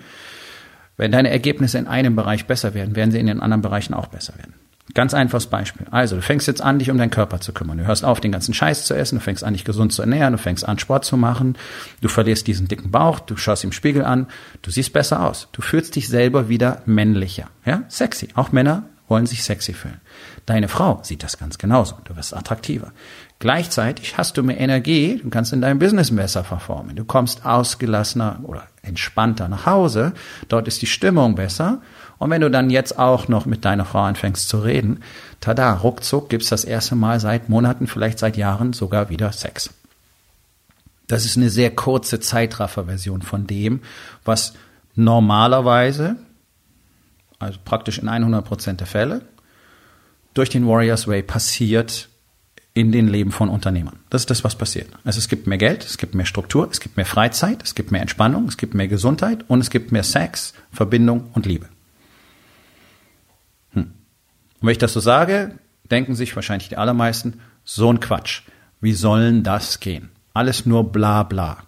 wenn 0.97 1.13
deine 1.13 1.31
Ergebnisse 1.31 1.79
in 1.79 1.87
einem 1.87 2.17
Bereich 2.17 2.47
besser 2.47 2.75
werden, 2.75 2.97
werden 2.97 3.11
sie 3.11 3.19
in 3.19 3.27
den 3.27 3.41
anderen 3.41 3.63
Bereichen 3.63 3.95
auch 3.95 4.07
besser 4.07 4.37
werden. 4.37 4.55
Ganz 4.93 5.15
einfaches 5.15 5.47
Beispiel. 5.47 5.87
Also, 5.91 6.17
du 6.17 6.23
fängst 6.23 6.47
jetzt 6.47 6.61
an, 6.61 6.79
dich 6.79 6.91
um 6.91 6.99
deinen 6.99 7.11
Körper 7.11 7.41
zu 7.41 7.53
kümmern. 7.55 7.79
Du 7.79 7.87
hörst 7.87 8.05
auf, 8.05 8.21
den 8.21 8.33
ganzen 8.33 8.53
Scheiß 8.53 8.85
zu 8.85 8.95
essen, 8.95 9.17
du 9.17 9.25
fängst 9.25 9.43
an, 9.43 9.55
dich 9.55 9.65
gesund 9.65 9.93
zu 9.93 10.03
ernähren, 10.03 10.33
du 10.33 10.39
fängst 10.39 10.69
an, 10.69 10.79
Sport 10.79 11.07
zu 11.07 11.17
machen, 11.17 11.57
du 12.03 12.09
verlierst 12.09 12.47
diesen 12.47 12.69
dicken 12.69 12.91
Bauch, 12.91 13.19
du 13.19 13.37
schaust 13.37 13.65
im 13.65 13.73
Spiegel 13.73 14.05
an, 14.05 14.27
du 14.61 14.71
siehst 14.71 14.93
besser 14.93 15.27
aus. 15.27 15.49
Du 15.53 15.63
fühlst 15.63 15.97
dich 15.97 16.09
selber 16.09 16.51
wieder 16.51 16.83
männlicher. 16.85 17.49
Ja? 17.65 17.85
Sexy. 17.89 18.29
Auch 18.35 18.53
Männer 18.53 18.85
wollen 19.09 19.27
sich 19.27 19.43
sexy 19.43 19.73
fühlen. 19.73 20.01
Deine 20.47 20.69
Frau 20.69 21.01
sieht 21.03 21.23
das 21.23 21.39
ganz 21.39 21.59
genauso. 21.59 21.97
Du 22.05 22.17
wirst 22.17 22.35
attraktiver. 22.35 22.93
Gleichzeitig 23.39 24.17
hast 24.17 24.37
du 24.37 24.43
mehr 24.43 24.59
Energie, 24.59 25.21
du 25.23 25.29
kannst 25.29 25.53
in 25.53 25.61
deinem 25.61 25.79
Business 25.79 26.15
besser 26.15 26.43
performen. 26.43 26.97
Du 26.97 27.05
kommst 27.05 27.45
ausgelassener 27.45 28.41
oder 28.45 28.67
entspannter 28.83 29.49
nach 29.49 29.67
Hause. 29.67 30.13
Dort 30.49 30.69
ist 30.69 30.81
die 30.83 30.87
Stimmung 30.87 31.35
besser. 31.35 31.83
Und 32.19 32.31
wenn 32.31 32.41
du 32.41 32.51
dann 32.51 32.71
jetzt 32.71 32.99
auch 32.99 33.29
noch 33.29 33.45
mit 33.45 33.65
deiner 33.65 33.85
Frau 33.85 34.03
anfängst 34.03 34.49
zu 34.49 34.61
reden, 34.61 35.03
tada, 35.41 35.75
ruckzuck 35.75 36.31
gibt's 36.31 36.49
das 36.49 36.65
erste 36.65 36.95
Mal 36.95 37.21
seit 37.21 37.49
Monaten, 37.49 37.87
vielleicht 37.87 38.19
seit 38.19 38.37
Jahren 38.37 38.73
sogar 38.73 39.11
wieder 39.11 39.33
Sex. 39.33 39.71
Das 41.07 41.25
ist 41.25 41.37
eine 41.37 41.51
sehr 41.51 41.71
kurze 41.75 42.21
Zeitraffer-Version 42.21 43.23
von 43.23 43.47
dem, 43.47 43.81
was 44.25 44.55
normalerweise, 44.95 46.17
also 47.45 47.59
praktisch 47.65 47.99
in 47.99 48.09
100 48.09 48.45
Prozent 48.45 48.81
der 48.81 48.87
Fälle, 48.87 49.23
durch 50.35 50.49
den 50.49 50.67
Warriors 50.67 51.07
Way 51.07 51.23
passiert 51.23 52.09
in 52.75 52.91
den 52.91 53.07
Leben 53.07 53.31
von 53.31 53.49
Unternehmern. 53.49 54.01
Das 54.11 54.23
ist 54.23 54.31
das, 54.31 54.43
was 54.43 54.57
passiert. 54.57 54.89
Also 55.05 55.19
es 55.19 55.29
gibt 55.29 55.47
mehr 55.47 55.59
Geld, 55.59 55.85
es 55.85 55.97
gibt 55.97 56.15
mehr 56.15 56.27
Struktur, 56.27 56.69
es 56.69 56.81
gibt 56.81 56.97
mehr 56.97 57.07
Freizeit, 57.07 57.63
es 57.63 57.77
gibt 57.77 57.93
mehr 57.93 58.01
Entspannung, 58.01 58.49
es 58.49 58.57
gibt 58.57 58.75
mehr 58.75 58.89
Gesundheit 58.89 59.45
und 59.49 59.61
es 59.61 59.71
gibt 59.71 59.93
mehr 59.93 60.03
Sex, 60.03 60.55
Verbindung 60.73 61.31
und 61.35 61.47
Liebe. 61.47 61.69
Hm. 63.75 63.83
Und 63.83 63.93
wenn 64.61 64.71
ich 64.71 64.79
das 64.79 64.93
so 64.93 64.99
sage, 64.99 65.57
denken 65.89 66.17
sich 66.17 66.35
wahrscheinlich 66.35 66.69
die 66.69 66.77
allermeisten, 66.77 67.41
so 67.65 67.93
ein 67.93 68.01
Quatsch. 68.01 68.43
Wie 68.81 68.93
sollen 68.93 69.45
das 69.45 69.79
gehen? 69.79 70.11
Alles 70.33 70.67
nur 70.67 70.91
bla 70.91 71.23
bla. 71.23 71.59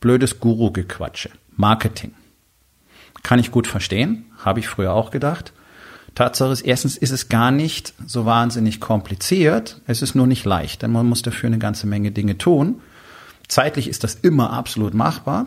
Blödes 0.00 0.40
Guru-Gequatsche. 0.40 1.30
Marketing. 1.54 2.14
Kann 3.30 3.38
ich 3.38 3.52
gut 3.52 3.68
verstehen, 3.68 4.24
habe 4.38 4.58
ich 4.58 4.66
früher 4.66 4.92
auch 4.92 5.12
gedacht. 5.12 5.52
Tatsache 6.16 6.50
ist, 6.50 6.62
erstens 6.62 6.96
ist 6.96 7.12
es 7.12 7.28
gar 7.28 7.52
nicht 7.52 7.94
so 8.04 8.26
wahnsinnig 8.26 8.80
kompliziert. 8.80 9.80
Es 9.86 10.02
ist 10.02 10.16
nur 10.16 10.26
nicht 10.26 10.44
leicht, 10.44 10.82
denn 10.82 10.90
man 10.90 11.06
muss 11.08 11.22
dafür 11.22 11.46
eine 11.46 11.60
ganze 11.60 11.86
Menge 11.86 12.10
Dinge 12.10 12.38
tun. 12.38 12.80
Zeitlich 13.46 13.86
ist 13.86 14.02
das 14.02 14.16
immer 14.16 14.52
absolut 14.52 14.94
machbar, 14.94 15.46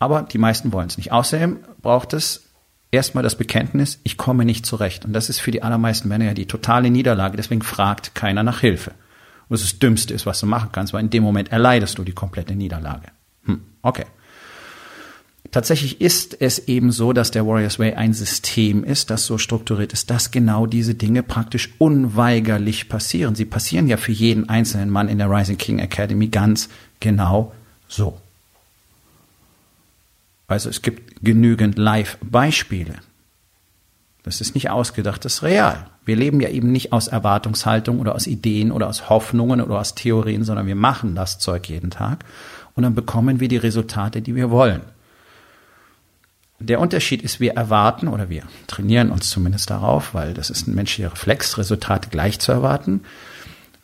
aber 0.00 0.22
die 0.22 0.38
meisten 0.38 0.72
wollen 0.72 0.88
es 0.88 0.96
nicht. 0.96 1.12
Außerdem 1.12 1.58
braucht 1.80 2.12
es 2.12 2.48
erstmal 2.90 3.22
das 3.22 3.36
Bekenntnis, 3.36 4.00
ich 4.02 4.16
komme 4.16 4.44
nicht 4.44 4.66
zurecht. 4.66 5.04
Und 5.04 5.12
das 5.12 5.28
ist 5.28 5.38
für 5.38 5.52
die 5.52 5.62
allermeisten 5.62 6.08
Männer 6.08 6.24
ja 6.24 6.34
die 6.34 6.46
totale 6.46 6.90
Niederlage. 6.90 7.36
Deswegen 7.36 7.62
fragt 7.62 8.16
keiner 8.16 8.42
nach 8.42 8.58
Hilfe. 8.58 8.90
Und 9.48 9.52
das, 9.52 9.60
das 9.60 9.78
Dümmste 9.78 10.12
ist, 10.12 10.26
was 10.26 10.40
du 10.40 10.46
machen 10.46 10.70
kannst, 10.72 10.92
weil 10.92 11.04
in 11.04 11.10
dem 11.10 11.22
Moment 11.22 11.52
erleidest 11.52 11.98
du 11.98 12.02
die 12.02 12.14
komplette 12.14 12.56
Niederlage. 12.56 13.12
Hm, 13.44 13.60
okay. 13.82 14.06
Tatsächlich 15.50 16.00
ist 16.00 16.40
es 16.40 16.68
eben 16.68 16.92
so, 16.92 17.12
dass 17.12 17.32
der 17.32 17.44
Warriors 17.44 17.78
Way 17.78 17.94
ein 17.94 18.12
System 18.12 18.84
ist, 18.84 19.10
das 19.10 19.26
so 19.26 19.36
strukturiert 19.36 19.92
ist, 19.92 20.08
dass 20.10 20.30
genau 20.30 20.66
diese 20.66 20.94
Dinge 20.94 21.24
praktisch 21.24 21.70
unweigerlich 21.78 22.88
passieren. 22.88 23.34
Sie 23.34 23.46
passieren 23.46 23.88
ja 23.88 23.96
für 23.96 24.12
jeden 24.12 24.48
einzelnen 24.48 24.90
Mann 24.90 25.08
in 25.08 25.18
der 25.18 25.30
Rising 25.30 25.56
King 25.56 25.80
Academy 25.80 26.28
ganz 26.28 26.68
genau 27.00 27.52
so. 27.88 28.20
Also 30.46 30.68
es 30.68 30.82
gibt 30.82 31.24
genügend 31.24 31.78
Live-Beispiele. 31.78 32.94
Das 34.22 34.40
ist 34.40 34.54
nicht 34.54 34.70
ausgedacht, 34.70 35.24
das 35.24 35.34
ist 35.34 35.42
real. 35.42 35.86
Wir 36.04 36.16
leben 36.16 36.40
ja 36.40 36.48
eben 36.48 36.70
nicht 36.70 36.92
aus 36.92 37.08
Erwartungshaltung 37.08 37.98
oder 37.98 38.14
aus 38.14 38.26
Ideen 38.26 38.70
oder 38.70 38.88
aus 38.88 39.08
Hoffnungen 39.08 39.60
oder 39.60 39.80
aus 39.80 39.94
Theorien, 39.94 40.44
sondern 40.44 40.66
wir 40.66 40.74
machen 40.76 41.14
das 41.14 41.38
Zeug 41.38 41.68
jeden 41.68 41.90
Tag 41.90 42.24
und 42.74 42.82
dann 42.82 42.94
bekommen 42.94 43.40
wir 43.40 43.48
die 43.48 43.56
Resultate, 43.56 44.22
die 44.22 44.34
wir 44.34 44.50
wollen. 44.50 44.82
Der 46.62 46.78
Unterschied 46.78 47.22
ist, 47.22 47.40
wir 47.40 47.54
erwarten 47.54 48.06
oder 48.06 48.28
wir 48.28 48.42
trainieren 48.66 49.10
uns 49.10 49.30
zumindest 49.30 49.70
darauf, 49.70 50.12
weil 50.12 50.34
das 50.34 50.50
ist 50.50 50.68
ein 50.68 50.74
menschlicher 50.74 51.10
Reflex, 51.10 51.56
Resultate 51.56 52.10
gleich 52.10 52.38
zu 52.38 52.52
erwarten. 52.52 53.00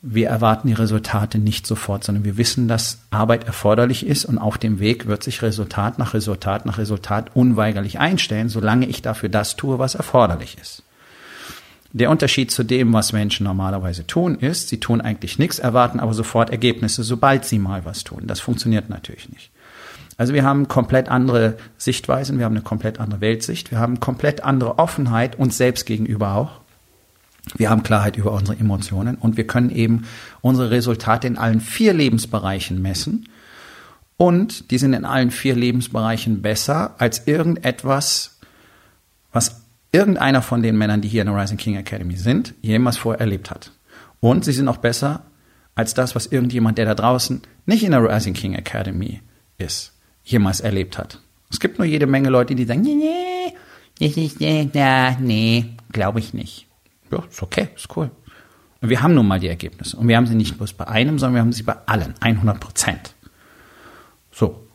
Wir 0.02 0.28
erwarten 0.28 0.68
die 0.68 0.74
Resultate 0.74 1.38
nicht 1.38 1.66
sofort, 1.66 2.04
sondern 2.04 2.24
wir 2.24 2.36
wissen, 2.36 2.68
dass 2.68 2.98
Arbeit 3.10 3.44
erforderlich 3.44 4.06
ist 4.06 4.26
und 4.26 4.36
auf 4.36 4.58
dem 4.58 4.78
Weg 4.78 5.06
wird 5.06 5.22
sich 5.22 5.40
Resultat 5.40 5.98
nach 5.98 6.12
Resultat 6.12 6.66
nach 6.66 6.76
Resultat 6.76 7.30
unweigerlich 7.34 7.98
einstellen, 7.98 8.50
solange 8.50 8.86
ich 8.86 9.00
dafür 9.00 9.30
das 9.30 9.56
tue, 9.56 9.78
was 9.78 9.94
erforderlich 9.94 10.58
ist. 10.60 10.82
Der 11.94 12.10
Unterschied 12.10 12.50
zu 12.50 12.62
dem, 12.62 12.92
was 12.92 13.14
Menschen 13.14 13.44
normalerweise 13.44 14.06
tun, 14.06 14.34
ist, 14.34 14.68
sie 14.68 14.80
tun 14.80 15.00
eigentlich 15.00 15.38
nichts, 15.38 15.58
erwarten 15.58 15.98
aber 15.98 16.12
sofort 16.12 16.50
Ergebnisse, 16.50 17.04
sobald 17.04 17.46
sie 17.46 17.58
mal 17.58 17.86
was 17.86 18.04
tun. 18.04 18.24
Das 18.26 18.38
funktioniert 18.38 18.90
natürlich 18.90 19.30
nicht. 19.30 19.50
Also 20.16 20.32
wir 20.32 20.44
haben 20.44 20.68
komplett 20.68 21.08
andere 21.08 21.58
Sichtweisen, 21.76 22.38
wir 22.38 22.46
haben 22.46 22.54
eine 22.54 22.62
komplett 22.62 23.00
andere 23.00 23.20
Weltsicht, 23.20 23.70
wir 23.70 23.78
haben 23.78 24.00
komplett 24.00 24.42
andere 24.44 24.78
Offenheit 24.78 25.38
uns 25.38 25.58
selbst 25.58 25.84
gegenüber 25.84 26.34
auch. 26.34 26.60
Wir 27.54 27.70
haben 27.70 27.82
Klarheit 27.82 28.16
über 28.16 28.32
unsere 28.32 28.58
Emotionen 28.58 29.16
und 29.16 29.36
wir 29.36 29.46
können 29.46 29.70
eben 29.70 30.06
unsere 30.40 30.70
Resultate 30.70 31.26
in 31.26 31.38
allen 31.38 31.60
vier 31.60 31.92
Lebensbereichen 31.92 32.80
messen. 32.82 33.28
Und 34.16 34.70
die 34.70 34.78
sind 34.78 34.94
in 34.94 35.04
allen 35.04 35.30
vier 35.30 35.54
Lebensbereichen 35.54 36.42
besser 36.42 36.94
als 36.98 37.26
irgendetwas, 37.26 38.40
was 39.32 39.66
irgendeiner 39.92 40.42
von 40.42 40.62
den 40.62 40.76
Männern, 40.76 41.02
die 41.02 41.08
hier 41.08 41.22
in 41.22 41.28
der 41.28 41.36
Rising 41.36 41.58
King 41.58 41.76
Academy 41.76 42.16
sind, 42.16 42.54
jemals 42.62 42.96
vorher 42.96 43.20
erlebt 43.20 43.50
hat. 43.50 43.70
Und 44.20 44.44
sie 44.44 44.52
sind 44.52 44.66
auch 44.68 44.78
besser 44.78 45.22
als 45.74 45.92
das, 45.92 46.14
was 46.14 46.26
irgendjemand, 46.26 46.78
der 46.78 46.86
da 46.86 46.94
draußen 46.94 47.42
nicht 47.66 47.84
in 47.84 47.90
der 47.90 48.02
Rising 48.02 48.34
King 48.34 48.54
Academy 48.54 49.20
ist 49.58 49.95
jemals 50.26 50.60
erlebt 50.60 50.98
hat. 50.98 51.20
Es 51.50 51.60
gibt 51.60 51.78
nur 51.78 51.86
jede 51.86 52.06
Menge 52.06 52.28
Leute, 52.28 52.54
die 52.54 52.64
sagen, 52.64 52.82
nee, 52.82 52.94
nee, 53.98 54.06
ist, 54.06 54.40
nee, 54.40 54.68
nee, 55.20 55.64
glaube 55.92 56.18
ich 56.18 56.34
nicht. 56.34 56.66
Ja, 57.10 57.22
ist 57.30 57.42
okay, 57.42 57.68
ist 57.74 57.96
cool. 57.96 58.10
Und 58.82 58.90
wir 58.90 59.02
haben 59.02 59.14
nun 59.14 59.26
mal 59.26 59.40
die 59.40 59.48
Ergebnisse. 59.48 59.96
Und 59.96 60.08
wir 60.08 60.16
haben 60.16 60.26
sie 60.26 60.34
nicht 60.34 60.58
bloß 60.58 60.74
bei 60.74 60.86
einem, 60.86 61.18
sondern 61.18 61.34
wir 61.34 61.40
haben 61.40 61.52
sie 61.52 61.62
bei 61.62 61.76
allen, 61.86 62.14
100 62.20 62.60
Prozent. 62.60 63.14
So. 64.30 64.66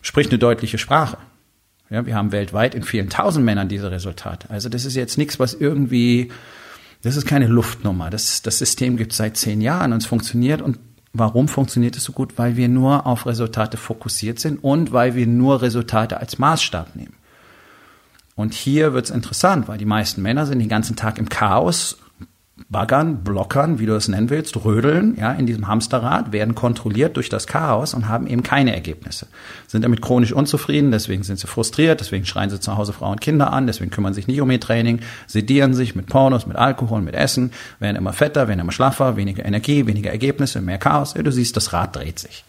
Spricht 0.00 0.30
eine 0.30 0.38
deutliche 0.38 0.78
Sprache. 0.78 1.18
Ja, 1.90 2.06
wir 2.06 2.14
haben 2.14 2.32
weltweit 2.32 2.74
in 2.74 2.84
vielen 2.84 3.10
tausend 3.10 3.44
Männern 3.44 3.68
diese 3.68 3.90
Resultate. 3.90 4.48
Also 4.48 4.68
das 4.68 4.84
ist 4.84 4.94
jetzt 4.94 5.18
nichts, 5.18 5.40
was 5.40 5.52
irgendwie, 5.54 6.30
das 7.02 7.16
ist 7.16 7.26
keine 7.26 7.48
Luftnummer. 7.48 8.08
Das, 8.08 8.42
das 8.42 8.58
System 8.58 8.96
gibt 8.96 9.10
es 9.10 9.18
seit 9.18 9.36
zehn 9.36 9.60
Jahren 9.60 9.92
und 9.92 9.98
es 9.98 10.06
funktioniert 10.06 10.62
und 10.62 10.78
Warum 11.12 11.48
funktioniert 11.48 11.96
es 11.96 12.04
so 12.04 12.12
gut? 12.12 12.38
Weil 12.38 12.56
wir 12.56 12.68
nur 12.68 13.06
auf 13.06 13.26
Resultate 13.26 13.76
fokussiert 13.76 14.38
sind 14.38 14.62
und 14.62 14.92
weil 14.92 15.14
wir 15.14 15.26
nur 15.26 15.60
Resultate 15.62 16.18
als 16.18 16.38
Maßstab 16.38 16.94
nehmen. 16.94 17.14
Und 18.36 18.54
hier 18.54 18.92
wird 18.94 19.06
es 19.06 19.10
interessant, 19.10 19.68
weil 19.68 19.78
die 19.78 19.84
meisten 19.84 20.22
Männer 20.22 20.46
sind 20.46 20.60
den 20.60 20.68
ganzen 20.68 20.96
Tag 20.96 21.18
im 21.18 21.28
Chaos 21.28 21.98
baggern, 22.68 23.24
blockern, 23.24 23.78
wie 23.78 23.86
du 23.86 23.94
es 23.94 24.08
nennen 24.08 24.30
willst, 24.30 24.64
rödeln, 24.64 25.16
ja, 25.18 25.32
in 25.32 25.46
diesem 25.46 25.68
Hamsterrad, 25.68 26.32
werden 26.32 26.54
kontrolliert 26.54 27.16
durch 27.16 27.28
das 27.28 27.46
Chaos 27.46 27.94
und 27.94 28.08
haben 28.08 28.26
eben 28.26 28.42
keine 28.42 28.74
Ergebnisse. 28.74 29.26
Sind 29.66 29.82
damit 29.84 30.02
chronisch 30.02 30.32
unzufrieden, 30.32 30.90
deswegen 30.90 31.22
sind 31.22 31.38
sie 31.38 31.46
frustriert, 31.46 32.00
deswegen 32.00 32.26
schreien 32.26 32.50
sie 32.50 32.60
zu 32.60 32.76
Hause 32.76 32.92
Frauen 32.92 33.12
und 33.12 33.20
Kinder 33.20 33.52
an, 33.52 33.66
deswegen 33.66 33.90
kümmern 33.90 34.14
sich 34.14 34.26
nicht 34.26 34.40
um 34.40 34.50
ihr 34.50 34.60
Training, 34.60 35.00
sedieren 35.26 35.74
sich 35.74 35.94
mit 35.94 36.06
Pornos, 36.06 36.46
mit 36.46 36.56
Alkohol, 36.56 37.00
mit 37.02 37.14
Essen, 37.14 37.52
werden 37.78 37.96
immer 37.96 38.12
fetter, 38.12 38.48
werden 38.48 38.60
immer 38.60 38.72
schlaffer, 38.72 39.16
weniger 39.16 39.44
Energie, 39.44 39.86
weniger 39.86 40.10
Ergebnisse, 40.10 40.60
mehr 40.60 40.78
Chaos. 40.78 41.14
Ja, 41.14 41.22
du 41.22 41.32
siehst, 41.32 41.56
das 41.56 41.72
Rad 41.72 41.96
dreht 41.96 42.18
sich. 42.18 42.44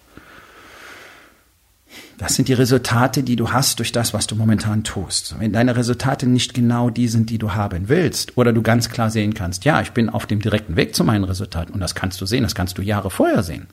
Das 2.17 2.35
sind 2.35 2.47
die 2.47 2.53
Resultate, 2.53 3.23
die 3.23 3.35
du 3.35 3.51
hast 3.51 3.79
durch 3.79 3.91
das, 3.91 4.13
was 4.13 4.27
du 4.27 4.35
momentan 4.35 4.83
tust. 4.83 5.35
Wenn 5.39 5.53
deine 5.53 5.75
Resultate 5.75 6.27
nicht 6.27 6.53
genau 6.53 6.89
die 6.89 7.07
sind, 7.07 7.29
die 7.29 7.37
du 7.37 7.53
haben 7.53 7.89
willst, 7.89 8.37
oder 8.37 8.53
du 8.53 8.61
ganz 8.61 8.89
klar 8.89 9.09
sehen 9.09 9.33
kannst, 9.33 9.65
ja, 9.65 9.81
ich 9.81 9.91
bin 9.91 10.09
auf 10.09 10.25
dem 10.25 10.41
direkten 10.41 10.75
Weg 10.75 10.95
zu 10.95 11.03
meinen 11.03 11.23
Resultaten, 11.23 11.73
und 11.73 11.79
das 11.79 11.95
kannst 11.95 12.21
du 12.21 12.25
sehen, 12.25 12.43
das 12.43 12.55
kannst 12.55 12.77
du 12.77 12.81
Jahre 12.81 13.09
vorher 13.09 13.43
sehen. 13.43 13.67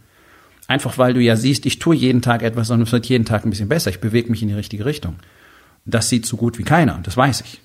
Einfach 0.67 0.99
weil 0.99 1.15
du 1.15 1.21
ja 1.21 1.37
siehst, 1.37 1.67
ich 1.67 1.79
tue 1.79 1.97
jeden 1.97 2.23
Tag 2.23 2.43
etwas 2.43 2.71
und 2.71 2.83
es 2.83 2.93
wird 2.93 3.07
jeden 3.07 3.25
Tag 3.25 3.45
ein 3.45 3.51
bisschen 3.51 3.69
besser, 3.69 3.91
ich 3.91 4.01
bewege 4.01 4.31
mich 4.31 4.43
in 4.43 4.49
die 4.49 4.55
richtige 4.55 4.85
Richtung. 4.85 5.17
Das 5.85 6.09
sieht 6.09 6.27
so 6.27 6.37
gut 6.37 6.59
wie 6.59 6.65
keiner, 6.65 6.97
und 6.97 7.07
das 7.07 7.17
weiß 7.17 7.43
ich. 7.43 7.61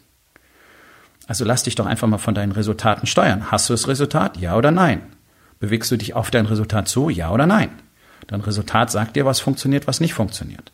Also 1.27 1.45
lass 1.45 1.63
dich 1.63 1.75
doch 1.75 1.85
einfach 1.85 2.07
mal 2.07 2.17
von 2.17 2.35
deinen 2.35 2.51
Resultaten 2.51 3.07
steuern. 3.07 3.51
Hast 3.51 3.69
du 3.69 3.73
das 3.73 3.87
Resultat? 3.87 4.37
Ja 4.37 4.57
oder 4.57 4.71
nein? 4.71 5.01
Bewegst 5.59 5.89
du 5.91 5.97
dich 5.97 6.13
auf 6.13 6.31
dein 6.31 6.45
Resultat 6.45 6.89
zu? 6.89 7.09
Ja 7.09 7.31
oder 7.31 7.47
nein? 7.47 7.69
Dein 8.27 8.41
Resultat 8.41 8.91
sagt 8.91 9.15
dir, 9.15 9.25
was 9.25 9.39
funktioniert, 9.39 9.87
was 9.87 9.99
nicht 9.99 10.13
funktioniert. 10.13 10.71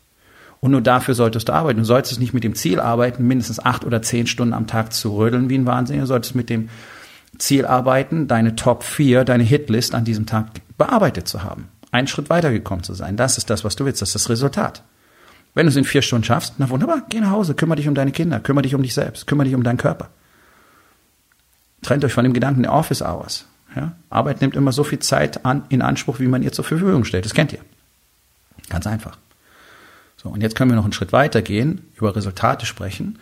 Und 0.60 0.72
nur 0.72 0.82
dafür 0.82 1.14
solltest 1.14 1.48
du 1.48 1.52
arbeiten. 1.52 1.78
Du 1.78 1.84
solltest 1.84 2.20
nicht 2.20 2.34
mit 2.34 2.44
dem 2.44 2.54
Ziel 2.54 2.80
arbeiten, 2.80 3.26
mindestens 3.26 3.64
acht 3.64 3.84
oder 3.84 4.02
zehn 4.02 4.26
Stunden 4.26 4.54
am 4.54 4.66
Tag 4.66 4.92
zu 4.92 5.16
rödeln 5.16 5.48
wie 5.48 5.56
ein 5.56 5.66
Wahnsinniger. 5.66 6.02
Du 6.02 6.08
solltest 6.08 6.34
mit 6.34 6.50
dem 6.50 6.68
Ziel 7.38 7.64
arbeiten, 7.64 8.28
deine 8.28 8.56
Top 8.56 8.82
4, 8.82 9.24
deine 9.24 9.42
Hitlist 9.42 9.94
an 9.94 10.04
diesem 10.04 10.26
Tag 10.26 10.48
bearbeitet 10.76 11.28
zu 11.28 11.42
haben. 11.42 11.68
Einen 11.92 12.06
Schritt 12.06 12.28
weitergekommen 12.28 12.84
zu 12.84 12.94
sein. 12.94 13.16
Das 13.16 13.38
ist 13.38 13.48
das, 13.48 13.64
was 13.64 13.76
du 13.76 13.84
willst. 13.84 14.02
Das 14.02 14.10
ist 14.10 14.14
das 14.14 14.28
Resultat. 14.28 14.82
Wenn 15.54 15.66
du 15.66 15.70
es 15.70 15.76
in 15.76 15.84
vier 15.84 16.02
Stunden 16.02 16.24
schaffst, 16.24 16.54
na 16.58 16.68
wunderbar, 16.68 17.02
geh 17.08 17.20
nach 17.20 17.30
Hause, 17.30 17.54
kümmere 17.54 17.76
dich 17.76 17.88
um 17.88 17.94
deine 17.94 18.12
Kinder, 18.12 18.38
kümmere 18.38 18.62
dich 18.62 18.74
um 18.74 18.82
dich 18.82 18.94
selbst, 18.94 19.26
kümmere 19.26 19.46
dich 19.46 19.54
um 19.54 19.64
deinen 19.64 19.78
Körper. 19.78 20.10
Trennt 21.82 22.04
euch 22.04 22.12
von 22.12 22.24
dem 22.24 22.34
Gedanken 22.34 22.62
der 22.62 22.72
Office 22.72 23.02
Hours. 23.02 23.46
Ja? 23.76 23.92
Arbeit 24.08 24.40
nimmt 24.40 24.56
immer 24.56 24.72
so 24.72 24.84
viel 24.84 24.98
Zeit 24.98 25.44
an, 25.44 25.64
in 25.68 25.82
Anspruch, 25.82 26.18
wie 26.20 26.26
man 26.26 26.42
ihr 26.42 26.52
zur 26.52 26.64
Verfügung 26.64 27.04
stellt. 27.04 27.24
Das 27.24 27.34
kennt 27.34 27.52
ihr. 27.52 27.60
Ganz 28.68 28.86
einfach. 28.86 29.18
So, 30.16 30.28
und 30.28 30.42
jetzt 30.42 30.54
können 30.54 30.70
wir 30.70 30.76
noch 30.76 30.84
einen 30.84 30.92
Schritt 30.92 31.12
weiter 31.12 31.42
gehen, 31.42 31.82
über 31.96 32.14
Resultate 32.14 32.66
sprechen. 32.66 33.18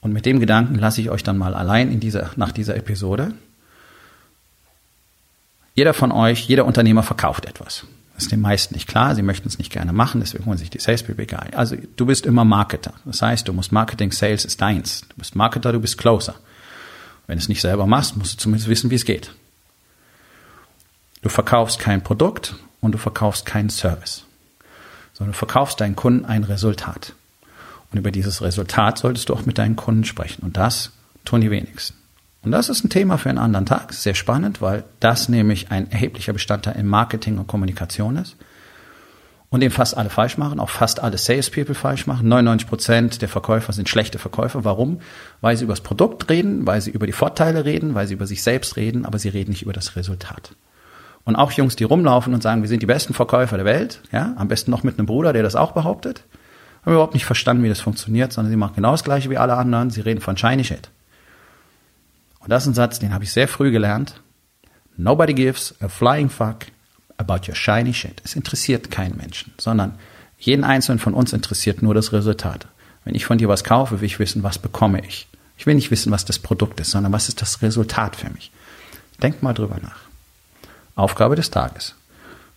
Und 0.00 0.12
mit 0.12 0.26
dem 0.26 0.40
Gedanken 0.40 0.76
lasse 0.76 1.00
ich 1.00 1.10
euch 1.10 1.22
dann 1.22 1.38
mal 1.38 1.54
allein 1.54 1.90
in 1.90 2.00
dieser, 2.00 2.30
nach 2.36 2.52
dieser 2.52 2.76
Episode. 2.76 3.32
Jeder 5.74 5.94
von 5.94 6.10
euch, 6.10 6.46
jeder 6.46 6.64
Unternehmer 6.64 7.02
verkauft 7.02 7.46
etwas. 7.46 7.86
Das 8.14 8.24
ist 8.24 8.32
den 8.32 8.40
meisten 8.40 8.74
nicht 8.74 8.88
klar. 8.88 9.14
Sie 9.14 9.22
möchten 9.22 9.48
es 9.48 9.58
nicht 9.58 9.72
gerne 9.72 9.92
machen, 9.92 10.20
deswegen 10.20 10.44
holen 10.46 10.58
sich 10.58 10.70
die 10.70 10.78
Sales 10.78 11.02
People 11.02 11.22
egal. 11.22 11.48
Also 11.54 11.76
du 11.96 12.06
bist 12.06 12.26
immer 12.26 12.44
Marketer. 12.44 12.92
Das 13.04 13.22
heißt, 13.22 13.48
du 13.48 13.52
musst 13.52 13.72
Marketing, 13.72 14.12
Sales 14.12 14.44
ist 14.44 14.60
deins. 14.60 15.02
Du 15.08 15.16
bist 15.16 15.34
Marketer, 15.34 15.72
du 15.72 15.80
bist 15.80 15.98
Closer. 15.98 16.34
Wenn 17.26 17.38
du 17.38 17.42
es 17.42 17.48
nicht 17.48 17.60
selber 17.60 17.86
machst, 17.86 18.16
musst 18.16 18.34
du 18.34 18.38
zumindest 18.38 18.68
wissen, 18.68 18.90
wie 18.90 18.96
es 18.96 19.04
geht. 19.04 19.32
Du 21.22 21.28
verkaufst 21.28 21.78
kein 21.78 22.02
Produkt 22.02 22.56
und 22.80 22.92
du 22.92 22.98
verkaufst 22.98 23.46
keinen 23.46 23.70
Service 23.70 24.26
sondern 25.12 25.32
du 25.32 25.38
verkaufst 25.38 25.80
deinen 25.80 25.96
Kunden 25.96 26.24
ein 26.24 26.44
Resultat. 26.44 27.14
Und 27.92 27.98
über 27.98 28.10
dieses 28.10 28.42
Resultat 28.42 28.98
solltest 28.98 29.28
du 29.28 29.34
auch 29.34 29.46
mit 29.46 29.58
deinen 29.58 29.76
Kunden 29.76 30.04
sprechen. 30.04 30.42
Und 30.42 30.56
das 30.56 30.90
tun 31.24 31.42
die 31.42 31.50
wenigsten. 31.50 31.96
Und 32.42 32.50
das 32.50 32.68
ist 32.68 32.84
ein 32.84 32.90
Thema 32.90 33.18
für 33.18 33.28
einen 33.28 33.38
anderen 33.38 33.66
Tag. 33.66 33.92
Sehr 33.92 34.14
spannend, 34.14 34.60
weil 34.60 34.82
das 34.98 35.28
nämlich 35.28 35.70
ein 35.70 35.90
erheblicher 35.92 36.32
Bestandteil 36.32 36.76
im 36.76 36.88
Marketing 36.88 37.38
und 37.38 37.46
Kommunikation 37.46 38.16
ist. 38.16 38.36
Und 39.50 39.60
den 39.60 39.70
fast 39.70 39.96
alle 39.96 40.08
falsch 40.08 40.38
machen, 40.38 40.58
auch 40.58 40.70
fast 40.70 41.00
alle 41.00 41.18
Salespeople 41.18 41.74
falsch 41.74 42.06
machen. 42.06 42.26
99 42.26 42.66
Prozent 42.66 43.22
der 43.22 43.28
Verkäufer 43.28 43.74
sind 43.74 43.88
schlechte 43.88 44.18
Verkäufer. 44.18 44.64
Warum? 44.64 45.02
Weil 45.42 45.58
sie 45.58 45.64
über 45.64 45.74
das 45.74 45.82
Produkt 45.82 46.30
reden, 46.30 46.66
weil 46.66 46.80
sie 46.80 46.90
über 46.90 47.06
die 47.06 47.12
Vorteile 47.12 47.66
reden, 47.66 47.94
weil 47.94 48.08
sie 48.08 48.14
über 48.14 48.26
sich 48.26 48.42
selbst 48.42 48.76
reden, 48.76 49.04
aber 49.04 49.18
sie 49.18 49.28
reden 49.28 49.50
nicht 49.50 49.62
über 49.62 49.74
das 49.74 49.94
Resultat. 49.94 50.56
Und 51.24 51.36
auch 51.36 51.52
Jungs, 51.52 51.76
die 51.76 51.84
rumlaufen 51.84 52.34
und 52.34 52.42
sagen, 52.42 52.62
wir 52.62 52.68
sind 52.68 52.82
die 52.82 52.86
besten 52.86 53.14
Verkäufer 53.14 53.56
der 53.56 53.66
Welt, 53.66 54.02
ja, 54.10 54.34
am 54.36 54.48
besten 54.48 54.70
noch 54.70 54.82
mit 54.82 54.98
einem 54.98 55.06
Bruder, 55.06 55.32
der 55.32 55.42
das 55.42 55.54
auch 55.54 55.72
behauptet, 55.72 56.24
haben 56.84 56.92
überhaupt 56.92 57.14
nicht 57.14 57.24
verstanden, 57.24 57.62
wie 57.62 57.68
das 57.68 57.80
funktioniert, 57.80 58.32
sondern 58.32 58.50
sie 58.50 58.56
machen 58.56 58.74
genau 58.74 58.90
das 58.90 59.04
Gleiche 59.04 59.30
wie 59.30 59.38
alle 59.38 59.54
anderen. 59.54 59.90
Sie 59.90 60.00
reden 60.00 60.20
von 60.20 60.36
Shiny 60.36 60.64
Shit. 60.64 60.90
Und 62.40 62.50
das 62.50 62.64
ist 62.64 62.70
ein 62.70 62.74
Satz, 62.74 62.98
den 62.98 63.14
habe 63.14 63.22
ich 63.22 63.32
sehr 63.32 63.46
früh 63.46 63.70
gelernt. 63.70 64.20
Nobody 64.96 65.32
gives 65.32 65.74
a 65.80 65.88
flying 65.88 66.28
fuck 66.28 66.66
about 67.16 67.48
your 67.48 67.54
shiny 67.54 67.94
shit. 67.94 68.20
Es 68.24 68.34
interessiert 68.34 68.90
keinen 68.90 69.16
Menschen, 69.16 69.52
sondern 69.58 69.94
jeden 70.38 70.64
einzelnen 70.64 70.98
von 70.98 71.14
uns 71.14 71.32
interessiert 71.32 71.82
nur 71.82 71.94
das 71.94 72.12
Resultat. 72.12 72.66
Wenn 73.04 73.14
ich 73.14 73.24
von 73.24 73.38
dir 73.38 73.48
was 73.48 73.64
kaufe, 73.64 74.00
will 74.00 74.06
ich 74.06 74.18
wissen, 74.18 74.42
was 74.42 74.58
bekomme 74.58 75.04
ich. 75.06 75.28
Ich 75.56 75.66
will 75.66 75.74
nicht 75.74 75.90
wissen, 75.90 76.10
was 76.10 76.24
das 76.24 76.38
Produkt 76.40 76.80
ist, 76.80 76.90
sondern 76.90 77.12
was 77.12 77.28
ist 77.28 77.40
das 77.40 77.62
Resultat 77.62 78.16
für 78.16 78.30
mich. 78.30 78.50
Denk 79.22 79.42
mal 79.42 79.54
drüber 79.54 79.78
nach. 79.80 80.00
Aufgabe 80.94 81.36
des 81.36 81.50
Tages. 81.50 81.94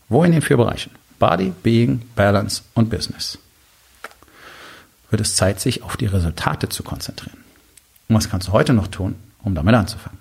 Wo 0.09 0.23
in 0.23 0.31
den 0.31 0.41
vier 0.41 0.57
Bereichen? 0.57 0.91
Body, 1.19 1.53
Being, 1.63 2.01
Balance 2.15 2.61
und 2.73 2.89
Business. 2.89 3.37
Wird 5.09 5.21
es 5.21 5.35
Zeit, 5.35 5.59
sich 5.59 5.83
auf 5.83 5.97
die 5.97 6.07
Resultate 6.07 6.69
zu 6.69 6.83
konzentrieren. 6.83 7.37
Und 8.09 8.15
was 8.15 8.29
kannst 8.29 8.47
du 8.47 8.51
heute 8.51 8.73
noch 8.73 8.87
tun, 8.87 9.15
um 9.43 9.55
damit 9.55 9.75
anzufangen? 9.75 10.19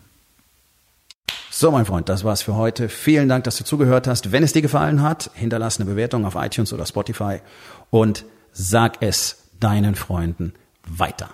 So, 1.51 1.71
mein 1.71 1.85
Freund, 1.85 2.09
das 2.09 2.25
war's 2.25 2.43
für 2.43 2.57
heute. 2.57 2.89
Vielen 2.89 3.29
Dank, 3.29 3.45
dass 3.45 3.57
du 3.57 3.65
zugehört 3.65 4.09
hast. 4.09 4.33
Wenn 4.33 4.43
es 4.43 4.53
dir 4.53 4.63
gefallen 4.63 5.03
hat, 5.03 5.31
hinterlass 5.35 5.79
eine 5.79 5.89
Bewertung 5.89 6.25
auf 6.25 6.35
iTunes 6.35 6.73
oder 6.73 6.85
Spotify 6.85 7.41
und 7.91 8.25
sag 8.53 8.97
es 9.01 9.37
deinen 9.61 9.95
Freunden 9.95 10.53
weiter. 10.85 11.31